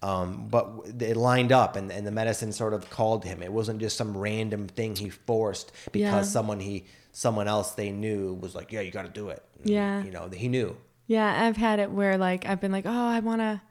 Um, 0.03 0.47
but 0.51 0.69
it 0.99 1.17
lined 1.17 1.51
up, 1.51 1.75
and, 1.77 1.91
and 1.91 2.05
the 2.05 2.11
medicine 2.11 2.51
sort 2.51 2.73
of 2.73 2.89
called 2.91 3.23
him. 3.25 3.41
It 3.41 3.51
wasn't 3.51 3.79
just 3.79 3.97
some 3.97 4.15
random 4.15 4.67
thing 4.67 4.95
he 4.95 5.09
forced 5.09 5.71
because 5.91 6.27
Yeah. 6.27 6.31
someone 6.31 6.59
he 6.59 6.85
someone 7.11 7.47
else 7.47 7.71
they 7.71 7.91
knew 7.91 8.33
was 8.33 8.53
like, 8.53 8.73
yeah, 8.73 8.81
you 8.81 8.91
got 8.91 9.03
to 9.05 9.09
do 9.11 9.29
it. 9.29 9.41
And, 9.63 9.69
Yeah. 9.71 10.03
you 10.03 10.11
know, 10.11 10.27
he 10.31 10.49
knew. 10.49 10.75
Yeah, 11.07 11.45
I've 11.47 11.55
had 11.55 11.79
it 11.79 11.89
where 11.89 12.17
like 12.17 12.45
I've 12.45 12.59
been 12.59 12.73
like, 12.73 12.85
oh, 12.85 12.91
I 13.07 13.19
want 13.21 13.39
to, 13.39 13.61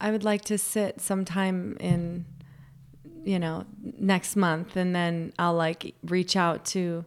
I 0.00 0.10
would 0.10 0.24
like 0.24 0.42
to 0.46 0.58
sit 0.58 1.00
sometime 1.00 1.76
in, 1.80 2.26
you 3.24 3.38
know, 3.38 3.64
next 3.98 4.36
month, 4.36 4.76
and 4.76 4.94
then 4.94 5.32
I'll 5.38 5.54
like 5.54 5.94
reach 6.04 6.36
out 6.36 6.64
to, 6.66 7.04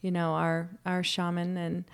you 0.00 0.10
know, 0.10 0.32
our 0.32 0.68
our 0.84 1.02
shaman 1.02 1.56
and 1.56 1.84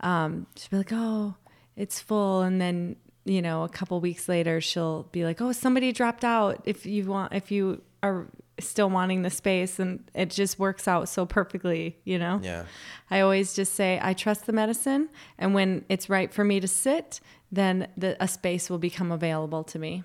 um, 0.00 0.46
she'll 0.56 0.70
be 0.70 0.76
like, 0.78 0.92
oh, 0.92 1.34
it's 1.76 2.00
full. 2.00 2.42
And 2.42 2.60
then 2.60 2.96
you 3.28 3.42
know 3.42 3.62
a 3.62 3.68
couple 3.68 4.00
weeks 4.00 4.26
later 4.26 4.58
she'll 4.58 5.02
be 5.12 5.22
like 5.24 5.40
oh 5.40 5.52
somebody 5.52 5.92
dropped 5.92 6.24
out. 6.24 6.62
If 6.64 6.86
you 6.86 7.04
want 7.04 7.34
if 7.34 7.50
you 7.50 7.82
are 8.02 8.26
still 8.60 8.90
wanting 8.90 9.22
the 9.22 9.30
space 9.30 9.78
and 9.78 10.02
it 10.14 10.30
just 10.30 10.58
works 10.58 10.86
out 10.88 11.08
so 11.08 11.24
perfectly 11.26 11.96
you 12.04 12.18
know 12.18 12.40
Yeah. 12.42 12.64
i 13.10 13.20
always 13.20 13.54
just 13.54 13.74
say 13.74 13.98
i 14.02 14.12
trust 14.14 14.46
the 14.46 14.52
medicine 14.52 15.08
and 15.38 15.54
when 15.54 15.84
it's 15.88 16.08
right 16.10 16.32
for 16.32 16.44
me 16.44 16.60
to 16.60 16.68
sit 16.68 17.20
then 17.52 17.88
the, 17.96 18.16
a 18.22 18.28
space 18.28 18.68
will 18.68 18.78
become 18.78 19.10
available 19.12 19.64
to 19.64 19.78
me 19.78 20.02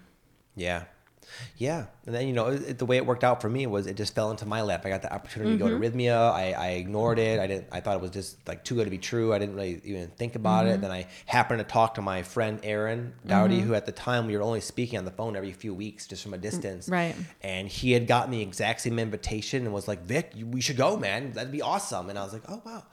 Yeah. 0.55 0.83
Yeah. 1.57 1.85
And 2.05 2.13
then, 2.13 2.27
you 2.27 2.33
know, 2.33 2.47
it, 2.47 2.77
the 2.77 2.85
way 2.85 2.97
it 2.97 3.05
worked 3.05 3.23
out 3.23 3.41
for 3.41 3.49
me 3.49 3.65
was 3.67 3.87
it 3.87 3.95
just 3.95 4.13
fell 4.13 4.31
into 4.31 4.45
my 4.45 4.61
lap. 4.61 4.85
I 4.85 4.89
got 4.89 5.01
the 5.01 5.13
opportunity 5.13 5.51
to 5.51 5.57
go 5.57 5.69
to 5.69 5.75
mm-hmm. 5.75 5.97
Rythmia. 5.97 6.31
I, 6.31 6.51
I 6.51 6.67
ignored 6.71 7.19
it. 7.19 7.39
I 7.39 7.47
didn't, 7.47 7.67
I 7.71 7.79
thought 7.79 7.95
it 7.95 8.01
was 8.01 8.11
just 8.11 8.45
like 8.47 8.63
too 8.63 8.75
good 8.75 8.85
to 8.85 8.89
be 8.89 8.97
true. 8.97 9.33
I 9.33 9.39
didn't 9.39 9.55
really 9.55 9.81
even 9.85 10.09
think 10.09 10.35
about 10.35 10.65
it. 10.65 10.73
Mm-hmm. 10.73 10.81
Then 10.81 10.91
I 10.91 11.07
happened 11.25 11.59
to 11.59 11.63
talk 11.63 11.95
to 11.95 12.01
my 12.01 12.23
friend 12.23 12.59
Aaron 12.63 13.13
Dowdy, 13.25 13.57
mm-hmm. 13.57 13.67
who 13.67 13.73
at 13.73 13.85
the 13.85 13.91
time 13.91 14.27
we 14.27 14.35
were 14.35 14.43
only 14.43 14.61
speaking 14.61 14.99
on 14.99 15.05
the 15.05 15.11
phone 15.11 15.35
every 15.35 15.53
few 15.53 15.73
weeks 15.73 16.07
just 16.07 16.23
from 16.23 16.33
a 16.33 16.37
mm, 16.37 16.41
distance. 16.41 16.89
right. 16.89 17.15
And 17.41 17.67
he 17.67 17.91
had 17.91 18.07
gotten 18.07 18.31
the 18.31 18.41
exact 18.41 18.81
same 18.81 18.99
invitation 18.99 19.65
and 19.65 19.73
was 19.73 19.87
like, 19.87 20.03
Vic, 20.03 20.33
we 20.43 20.61
should 20.61 20.77
go, 20.77 20.97
man. 20.97 21.31
That'd 21.31 21.51
be 21.51 21.61
awesome. 21.61 22.09
And 22.09 22.19
I 22.19 22.23
was 22.23 22.33
like, 22.33 22.43
oh, 22.49 22.61
wow. 22.65 22.83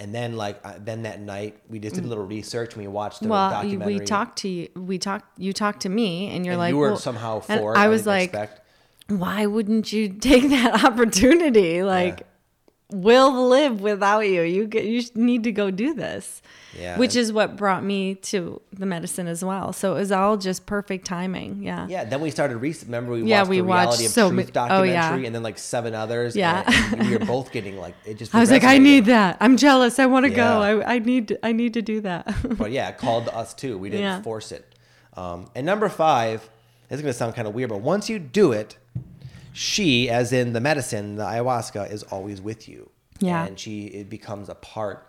And 0.00 0.14
then, 0.14 0.34
like, 0.34 0.58
uh, 0.64 0.72
then 0.78 1.02
that 1.02 1.20
night 1.20 1.58
we 1.68 1.78
just 1.78 1.94
did 1.94 2.04
a 2.04 2.08
little 2.08 2.24
research 2.24 2.72
and 2.72 2.82
we 2.82 2.88
watched 2.88 3.20
the 3.20 3.28
well 3.28 3.50
documentary. 3.50 3.98
we 3.98 4.04
talked 4.06 4.38
to 4.38 4.48
you 4.48 4.68
we 4.74 4.98
talked 4.98 5.38
you 5.38 5.52
talked 5.52 5.82
to 5.82 5.90
me 5.90 6.28
and 6.34 6.46
you're 6.46 6.54
and 6.54 6.58
like 6.58 6.70
you 6.70 6.78
were 6.78 6.88
well- 6.88 6.96
somehow 6.96 7.40
for 7.40 7.74
it. 7.74 7.78
i 7.78 7.86
was 7.88 8.06
like 8.06 8.30
expect- 8.30 8.62
why 9.08 9.44
wouldn't 9.44 9.92
you 9.92 10.08
take 10.30 10.48
that 10.48 10.84
opportunity 10.86 11.82
like 11.82 12.26
we'll 12.92 13.48
live 13.48 13.80
without 13.80 14.20
you 14.20 14.42
you 14.42 14.66
get, 14.66 14.84
you 14.84 15.02
need 15.14 15.44
to 15.44 15.52
go 15.52 15.70
do 15.70 15.94
this 15.94 16.42
Yeah, 16.78 16.98
which 16.98 17.16
is 17.16 17.32
what 17.32 17.56
brought 17.56 17.82
me 17.84 18.14
to 18.16 18.60
the 18.72 18.86
medicine 18.86 19.26
as 19.26 19.44
well 19.44 19.72
so 19.72 19.96
it 19.96 20.00
was 20.00 20.12
all 20.12 20.36
just 20.36 20.66
perfect 20.66 21.06
timing 21.06 21.62
yeah 21.62 21.86
Yeah, 21.88 22.04
then 22.04 22.20
we 22.20 22.30
started. 22.30 22.56
Re- 22.58 22.74
remember, 22.84 23.12
we 23.12 23.22
Yeah, 23.22 23.40
watched 23.40 23.50
we 23.50 23.56
the 23.58 23.62
reality 23.64 23.86
watched 23.86 24.00
of 24.06 24.10
so 24.12 24.30
truth 24.30 24.54
ma- 24.54 24.60
oh, 24.62 24.68
documentary, 24.68 25.20
yeah. 25.20 25.26
and 25.26 25.34
then 25.34 25.42
like 25.42 25.58
seven 25.58 25.94
others. 25.94 26.36
Yeah. 26.36 26.64
and, 26.66 27.00
and 27.00 27.08
we 27.10 27.16
were 27.16 27.24
both 27.24 27.52
getting 27.52 27.76
like 27.78 27.94
it 28.04 28.18
just. 28.18 28.34
i 28.34 28.40
was 28.40 28.50
like 28.50 28.64
i 28.64 28.78
need 28.78 29.06
that 29.06 29.36
i'm 29.40 29.56
jealous 29.56 29.98
i 29.98 30.06
want 30.06 30.24
to 30.26 30.30
Yeah. 30.30 30.36
go 30.36 30.62
I, 30.82 30.94
I 30.94 30.98
need 30.98 31.28
to, 31.28 31.46
i 31.46 31.52
need 31.52 31.74
to 31.74 31.82
do 31.82 32.00
that 32.02 32.34
But 32.58 32.70
yeah, 32.72 32.88
it 32.88 32.98
called 32.98 33.26
to 33.26 33.34
us 33.36 33.54
too. 33.54 33.78
We 33.78 33.90
didn't 33.90 34.02
Yeah. 34.04 34.22
force 34.22 34.52
it. 34.52 34.64
Um, 35.16 35.50
and 35.54 35.64
number 35.66 35.88
five, 35.88 36.48
this 36.88 36.96
is 36.98 37.02
going 37.02 37.12
to 37.12 37.18
sound 37.18 37.34
kind 37.34 37.46
of 37.48 37.54
weird, 37.54 37.70
but 37.70 37.80
once 37.80 38.08
you 38.08 38.18
do 38.18 38.52
it, 38.52 38.76
she, 39.52 40.08
as 40.08 40.32
in 40.32 40.52
the 40.52 40.60
medicine, 40.60 41.16
the 41.16 41.24
ayahuasca, 41.24 41.90
is 41.90 42.02
always 42.04 42.40
with 42.40 42.68
you. 42.68 42.90
Yeah. 43.20 43.44
and 43.44 43.58
she 43.58 43.84
it 43.86 44.08
becomes 44.08 44.48
a 44.48 44.54
part, 44.54 45.06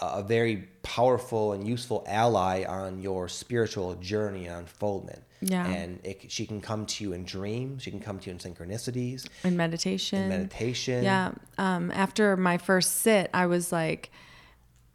a 0.00 0.22
very 0.22 0.68
powerful 0.84 1.52
and 1.52 1.66
useful 1.66 2.04
ally 2.06 2.64
on 2.64 3.00
your 3.00 3.28
spiritual 3.28 3.94
journey 3.96 4.46
and 4.46 4.60
unfoldment. 4.60 5.24
Yeah. 5.40 5.66
and 5.66 5.98
it, 6.04 6.30
she 6.30 6.46
can 6.46 6.60
come 6.60 6.86
to 6.86 7.02
you 7.02 7.12
in 7.12 7.24
dreams. 7.24 7.82
She 7.82 7.90
can 7.90 7.98
come 7.98 8.20
to 8.20 8.26
you 8.30 8.32
in 8.32 8.38
synchronicities. 8.38 9.26
in 9.42 9.56
meditation 9.56 10.22
In 10.22 10.28
meditation. 10.28 11.02
Yeah. 11.02 11.32
Um, 11.58 11.90
after 11.90 12.36
my 12.36 12.58
first 12.58 12.98
sit, 12.98 13.28
I 13.34 13.46
was 13.46 13.72
like, 13.72 14.12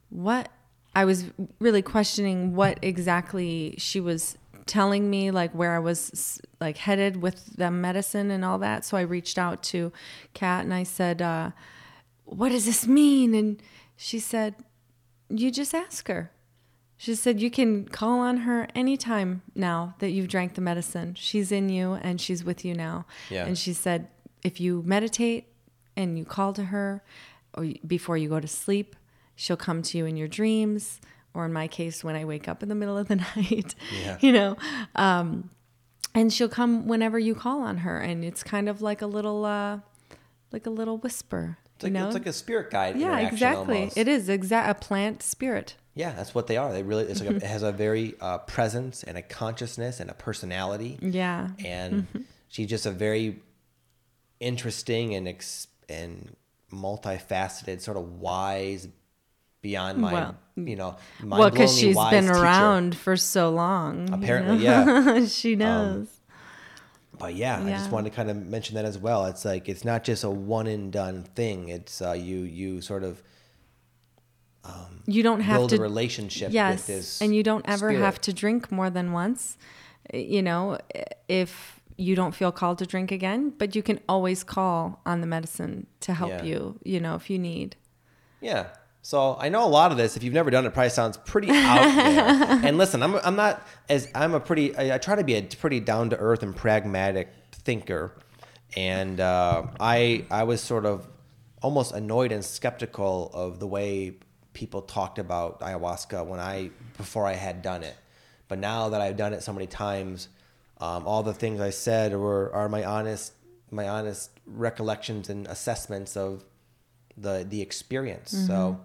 what? 0.10 0.48
I 0.96 1.04
was 1.04 1.26
really 1.60 1.82
questioning 1.82 2.56
what 2.56 2.80
exactly 2.82 3.76
she 3.78 4.00
was 4.00 4.38
telling 4.67 5.10
me, 5.10 5.32
like 5.32 5.51
where 5.53 5.75
I 5.75 5.80
was 5.80 6.39
like 6.60 6.77
headed 6.77 7.21
with 7.21 7.58
the 7.58 7.71
medicine 7.71 8.32
and 8.32 8.45
all 8.45 8.60
that. 8.60 8.86
So 8.86 8.97
I 8.97 9.01
reached 9.01 9.38
out 9.38 9.63
to 9.63 9.91
Kat 10.34 10.63
and 10.63 10.73
I 10.73 10.84
said, 10.84 11.21
uh, 11.21 11.51
what 12.25 12.49
does 12.49 12.65
this 12.65 12.88
mean? 12.88 13.34
And 13.34 13.62
she 13.95 14.19
said, 14.19 14.56
you 15.30 15.51
just 15.51 15.73
ask 15.73 16.08
her. 16.08 16.32
She 16.97 17.13
said, 17.13 17.39
You 17.39 17.51
can 17.51 17.88
call 17.88 18.19
on 18.19 18.38
her 18.38 18.67
anytime 18.73 19.43
now 19.53 19.95
that 19.99 20.10
you've 20.10 20.27
drank 20.27 20.56
the 20.56 20.62
medicine. 20.62 21.13
She's 21.13 21.51
in 21.51 21.69
you 21.69 21.93
and 21.93 22.19
she's 22.19 22.43
with 22.43 22.65
you 22.65 22.73
now. 22.73 23.06
Yeah. 23.30 23.45
And 23.45 23.58
she 23.58 23.73
said, 23.73 24.08
If 24.43 24.60
you 24.60 24.82
meditate 24.84 25.47
and 25.95 26.17
you 26.17 26.25
call 26.25 26.53
to 26.53 26.65
her 26.65 27.03
or 27.53 27.67
before 27.86 28.17
you 28.17 28.30
go 28.30 28.39
to 28.39 28.47
sleep, 28.47 28.95
she'll 29.36 29.58
come 29.58 29.84
to 29.84 29.97
you 29.97 30.06
in 30.08 30.17
your 30.17 30.27
dreams, 30.27 30.99
or 31.38 31.45
in 31.45 31.54
my 31.54 31.67
case, 31.67 32.04
when 32.04 32.15
I 32.15 32.26
wake 32.26 32.47
up 32.47 32.63
in 32.63 32.69
the 32.69 32.76
middle 32.76 32.97
of 32.97 33.08
the 33.08 33.15
night, 33.36 33.76
Yeah. 34.04 34.17
you 34.19 34.32
know. 34.34 34.58
Um, 34.95 35.50
and 36.15 36.34
she'll 36.34 36.50
come 36.50 36.88
whenever 36.88 37.19
you 37.19 37.36
call 37.36 37.62
on 37.62 37.78
her. 37.78 38.00
And 38.00 38.26
it's 38.26 38.43
kind 38.43 38.67
of 38.67 38.82
like 38.82 39.02
a 39.02 39.08
little, 39.08 39.45
uh, 39.45 39.80
like 40.52 40.65
a 40.65 40.69
little 40.71 40.97
whisper. 40.97 41.58
It's 41.76 41.84
like, 41.84 41.91
you 41.93 42.00
know? 42.00 42.08
it's 42.08 42.15
like 42.15 42.26
a 42.26 42.34
spirit 42.34 42.71
guide. 42.71 42.97
yeah, 42.97 43.19
exactly. 43.19 43.78
almost. 43.78 43.97
It 43.97 44.08
is 44.08 44.28
exact 44.30 44.69
a 44.69 44.86
plant 44.86 45.21
spirit. 45.21 45.76
Yeah, 45.93 46.13
that's 46.13 46.34
what 46.36 46.47
they 46.47 46.58
are. 46.58 46.71
They 46.73 46.84
really 46.84 47.04
it's 47.06 47.19
like 47.21 47.30
Mm-hmm. 47.30 47.41
a, 47.41 47.45
it 47.45 47.50
has 47.50 47.63
a 47.63 47.71
very 47.71 48.15
uh, 48.21 48.39
presence 48.39 49.04
and 49.04 49.17
a 49.17 49.21
consciousness 49.21 50.00
and 50.00 50.10
a 50.10 50.13
personality. 50.15 50.97
Yeah. 51.02 51.50
And 51.63 51.93
Mm-hmm. 51.93 52.21
she's 52.50 52.67
just 52.67 52.86
a 52.88 52.91
very 52.91 53.41
interesting 54.39 55.13
and 55.15 55.28
ex- 55.28 55.67
and 55.89 56.36
multifaceted, 56.71 57.82
sort 57.82 57.97
of 57.97 58.19
wise, 58.19 58.88
beyond 59.62 60.00
my 60.00 60.13
Well, 60.13 60.36
you 60.56 60.76
know, 60.76 60.96
Well, 61.24 61.50
because 61.50 61.78
she's 61.78 61.96
been 61.96 62.26
teacher. 62.28 62.34
around 62.34 62.96
for 62.96 63.15
so 63.17 63.50
long. 63.50 64.08
you 64.08 64.13
Apparently, 64.13 64.58
know? 64.58 65.15
yeah. 65.15 65.26
she 65.28 65.54
um, 65.54 65.60
knows. 65.60 66.08
But 67.20 67.34
yeah, 67.36 67.60
I 67.63 67.70
just 67.72 67.91
wanted 67.91 68.12
to 68.12 68.15
kind 68.15 68.30
of 68.30 68.38
mention 68.38 68.76
that 68.76 68.86
as 68.86 68.98
well. 69.00 69.26
It's 69.26 69.43
like 69.43 69.67
it's 69.67 69.84
not 69.84 70.04
just 70.04 70.24
a 70.24 70.30
one 70.30 70.67
and 70.67 70.91
done 70.91 71.24
thing. 71.24 71.70
It's 71.70 72.00
uh, 72.02 72.12
you 72.12 72.39
you 72.41 72.80
sort 72.82 73.04
of 73.04 73.24
um, 74.63 75.02
you 75.08 75.24
don't 75.24 75.39
have 75.41 75.58
build 75.58 75.70
to 75.72 75.78
a 75.78 75.82
relationship 75.82 76.52
yes, 76.52 76.76
with 76.80 76.88
this, 76.88 77.22
and 77.22 77.34
you 77.36 77.41
don't 77.41 77.67
ever 77.67 77.89
spirit. 77.89 78.02
have 78.04 78.22
to 78.22 78.34
drink 78.34 78.72
more 78.72 78.89
than 78.91 79.13
once. 79.13 79.58
Eh, 80.13 80.17
you 80.20 80.41
know, 80.43 80.78
eh, 80.93 81.04
if 81.28 81.80
you 81.98 82.15
don't 82.15 82.36
feel 82.36 82.52
called 82.52 82.78
to 82.80 82.86
drink 82.86 83.12
again, 83.12 83.52
but 83.58 83.76
you 83.76 83.82
can 83.82 84.00
always 84.08 84.43
call 84.43 85.02
on 85.06 85.22
the 85.22 85.28
medicine 85.28 85.88
to 86.02 86.13
help 86.13 86.30
Yeah. 86.30 86.43
you. 86.43 86.80
You 86.84 87.00
know, 87.00 87.15
if 87.15 87.30
you 87.32 87.39
need. 87.39 87.78
Yeah. 88.41 88.67
So 89.08 89.38
I 89.39 89.48
know 89.48 89.65
a 89.65 89.70
lot 89.70 89.93
of 89.93 89.98
this. 89.98 90.17
If 90.17 90.24
you've 90.24 90.34
never 90.34 90.52
done 90.52 90.65
it, 90.65 90.74
probably 90.74 90.89
sounds 90.89 91.15
pretty 91.15 91.50
out 91.50 91.96
there. 91.96 92.60
and 92.67 92.78
listen, 92.78 93.02
I'm 93.02 93.15
I'm 93.15 93.38
not 93.38 93.65
as 93.88 94.10
I'm 94.13 94.34
a 94.34 94.39
pretty 94.41 94.76
I, 94.76 94.96
I 94.96 94.98
try 94.98 95.15
to 95.15 95.24
be 95.24 95.36
a 95.36 95.43
pretty 95.43 95.80
down 95.80 96.10
to 96.10 96.17
earth 96.17 96.43
and 96.43 96.54
pragmatic 96.54 97.30
thinker, 97.54 98.12
and 98.76 99.22
uh, 99.22 99.67
I 99.80 100.26
I 100.30 100.43
was 100.43 100.60
sort 100.60 100.86
of 100.86 101.08
almost 101.62 101.93
annoyed 101.93 102.34
and 102.34 102.43
skeptical 102.43 103.32
of 103.34 103.62
the 103.62 103.65
way 103.65 104.15
people 104.52 104.82
talked 104.82 105.20
about 105.20 105.62
ayahuasca 105.62 106.26
when 106.26 106.41
I 106.41 106.72
before 106.98 107.26
I 107.26 107.36
had 107.36 107.62
done 107.62 107.84
it, 107.84 107.96
but 108.50 108.60
now 108.60 108.89
that 108.89 109.00
I've 109.00 109.15
done 109.15 109.32
it 109.32 109.41
so 109.41 109.54
many 109.54 109.67
times, 109.67 110.28
um, 110.82 111.08
all 111.08 111.24
the 111.24 111.34
things 111.34 111.62
I 111.62 111.70
said 111.70 112.13
were 112.13 112.54
are 112.54 112.67
my 112.67 112.84
honest 112.84 113.32
my 113.72 113.88
honest 113.88 114.32
recollections 114.46 115.30
and 115.30 115.48
assessments 115.48 116.17
of 116.17 116.43
the 117.15 117.48
the 117.50 117.62
experience. 117.62 118.32
So 118.48 118.82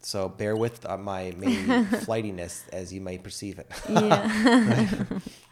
so 0.00 0.28
bear 0.28 0.56
with 0.56 0.84
uh, 0.86 0.96
my 0.96 1.34
maybe 1.36 1.84
flightiness 1.98 2.64
as 2.72 2.92
you 2.92 3.00
may 3.00 3.18
perceive 3.18 3.58
it. 3.58 3.70
Yeah. 3.88 5.04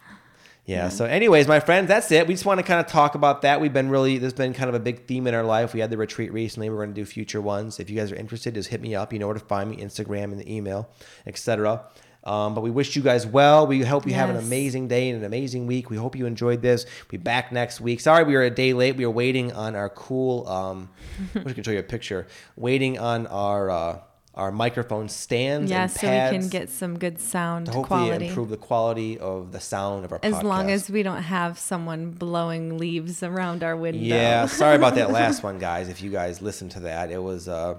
yeah. 0.67 0.89
So, 0.89 1.05
anyways, 1.05 1.49
my 1.49 1.61
friends, 1.61 1.89
that's 1.89 2.11
it. 2.13 2.27
We 2.27 2.35
just 2.35 2.47
want 2.47 2.59
to 2.61 2.65
kind 2.65 2.81
of 2.81 2.87
talk 2.87 3.15
about 3.15 3.43
that. 3.43 3.61
We've 3.61 3.73
been 3.73 3.89
really 3.89 4.19
there's 4.19 4.33
been 4.33 4.55
kind 4.55 4.69
of 4.69 4.75
a 4.75 4.81
big 4.81 5.07
theme 5.07 5.27
in 5.27 5.35
our 5.35 5.43
life. 5.43 5.75
We 5.75 5.81
had 5.81 5.91
the 5.91 5.97
retreat 5.97 6.33
recently. 6.33 6.71
We're 6.71 6.77
going 6.77 6.91
to 6.91 6.95
do 6.95 7.05
future 7.05 7.41
ones. 7.41 7.81
If 7.81 7.91
you 7.91 7.97
guys 7.97 8.13
are 8.13 8.17
interested, 8.17 8.55
just 8.55 8.69
hit 8.69 8.81
me 8.81 8.95
up. 8.95 9.13
You 9.13 9.19
know 9.19 9.27
where 9.27 9.35
to 9.35 9.41
find 9.41 9.71
me: 9.71 9.79
Instagram 9.79 10.25
and 10.25 10.39
the 10.39 10.53
email, 10.53 10.89
etc. 11.27 11.85
Um, 12.25 12.55
but 12.55 12.63
we 12.63 12.71
wish 12.71 12.97
you 12.97 13.03
guys 13.03 13.27
well. 13.27 13.67
We 13.67 13.83
hope 13.83 14.07
you 14.07 14.15
have 14.15 14.31
an 14.31 14.37
amazing 14.37 14.89
day 14.89 15.11
and 15.11 15.19
an 15.19 15.25
amazing 15.25 15.67
week. 15.67 15.91
We 15.91 15.99
hope 15.99 16.17
you 16.17 16.25
enjoyed 16.25 16.63
this. 16.63 16.85
We'll 16.85 17.11
be 17.11 17.17
back 17.19 17.53
next 17.53 17.81
week. 17.81 18.01
Sorry 18.01 18.25
we 18.25 18.35
were 18.35 18.43
a 18.43 18.51
day 18.51 18.73
late. 18.73 18.97
We 18.97 19.05
were 19.05 19.13
waiting 19.13 19.53
on 19.53 19.77
our 19.77 19.91
cool. 19.91 20.49
Um, 20.49 20.89
I 21.35 21.41
wish 21.41 21.53
I 21.53 21.55
could 21.55 21.65
show 21.67 21.73
you 21.73 21.81
a 21.81 21.83
picture. 21.83 22.27
Waiting 22.57 22.99
on 22.99 23.27
our 23.27 23.71
uh, 23.71 23.99
our 24.37 24.51
microphone 24.51 25.09
stands 25.09 25.71
yeah, 25.71 25.83
and 25.83 25.91
so 25.93 26.07
we 26.09 26.39
can 26.39 26.49
get 26.49 26.69
some 26.69 26.99
good 26.99 27.21
sound 27.21 27.67
to 27.67 27.73
hopefully 27.73 28.07
quality. 28.07 28.27
improve 28.29 28.49
the 28.51 28.57
quality 28.57 29.19
of 29.19 29.53
the 29.53 29.61
sound 29.61 30.05
of 30.05 30.11
our 30.13 30.19
As 30.25 30.43
long 30.43 30.67
podcast. 30.67 30.71
as 30.73 30.91
we 30.91 31.03
don't 31.05 31.23
have 31.23 31.57
someone 31.59 32.11
blowing 32.11 32.77
leaves 32.77 33.23
around 33.23 33.63
our 33.63 33.77
window. 33.77 34.01
Yeah, 34.01 34.47
sorry 34.63 34.75
about 34.77 34.97
that 34.97 35.11
last 35.13 35.43
one, 35.45 35.59
guys. 35.59 35.89
If 35.89 36.03
you 36.03 36.11
guys 36.11 36.43
listened 36.43 36.73
to 36.73 36.81
that, 36.81 37.13
it 37.13 37.23
was 37.23 37.47
uh, 37.49 37.79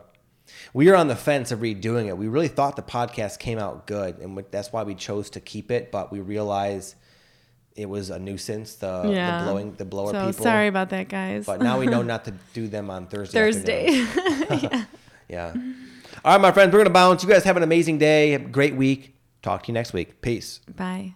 we 0.73 0.87
were 0.89 0.95
on 0.95 1.07
the 1.09 1.15
fence 1.17 1.51
of 1.51 1.59
redoing 1.59 2.07
it. 2.07 2.17
We 2.17 2.27
really 2.29 2.47
thought 2.47 2.75
the 2.77 2.83
podcast 2.83 3.39
came 3.39 3.59
out 3.59 3.85
good, 3.85 4.19
and 4.19 4.41
that's 4.51 4.71
why 4.71 4.83
we 4.83 4.95
chose 4.95 5.29
to 5.31 5.41
keep 5.41 5.71
it. 5.71 5.91
But 5.91 6.09
we 6.11 6.21
realized 6.21 6.95
it 7.75 7.89
was 7.89 8.09
a 8.09 8.17
nuisance. 8.17 8.75
The, 8.75 9.09
Yeah. 9.11 9.39
the 9.39 9.43
blowing, 9.43 9.73
the 9.75 9.83
blower 9.83 10.11
so 10.13 10.27
people. 10.27 10.43
sorry 10.45 10.67
about 10.67 10.91
that, 10.91 11.09
guys. 11.09 11.45
But 11.45 11.61
now 11.61 11.79
we 11.79 11.87
know 11.87 12.01
not 12.13 12.23
to 12.25 12.33
do 12.53 12.69
them 12.69 12.89
on 12.89 13.07
Thursday. 13.07 13.37
Thursday. 13.37 13.99
afternoons. 13.99 14.85
Yeah. 15.27 15.53
All 16.25 16.31
right, 16.31 16.41
my 16.41 16.51
friends, 16.51 16.73
we're 16.73 16.79
gonna 16.79 16.89
bounce. 16.89 17.21
You 17.21 17.29
guys 17.29 17.43
have 17.43 17.55
an 17.55 17.61
amazing 17.61 17.99
day. 17.99 18.31
Have 18.31 18.45
a 18.45 18.49
great 18.49 18.75
week. 18.75 19.15
Talk 19.43 19.61
to 19.61 19.67
you 19.67 19.75
next 19.75 19.93
week. 19.93 20.21
Peace. 20.21 20.59
Bye. 20.75 21.13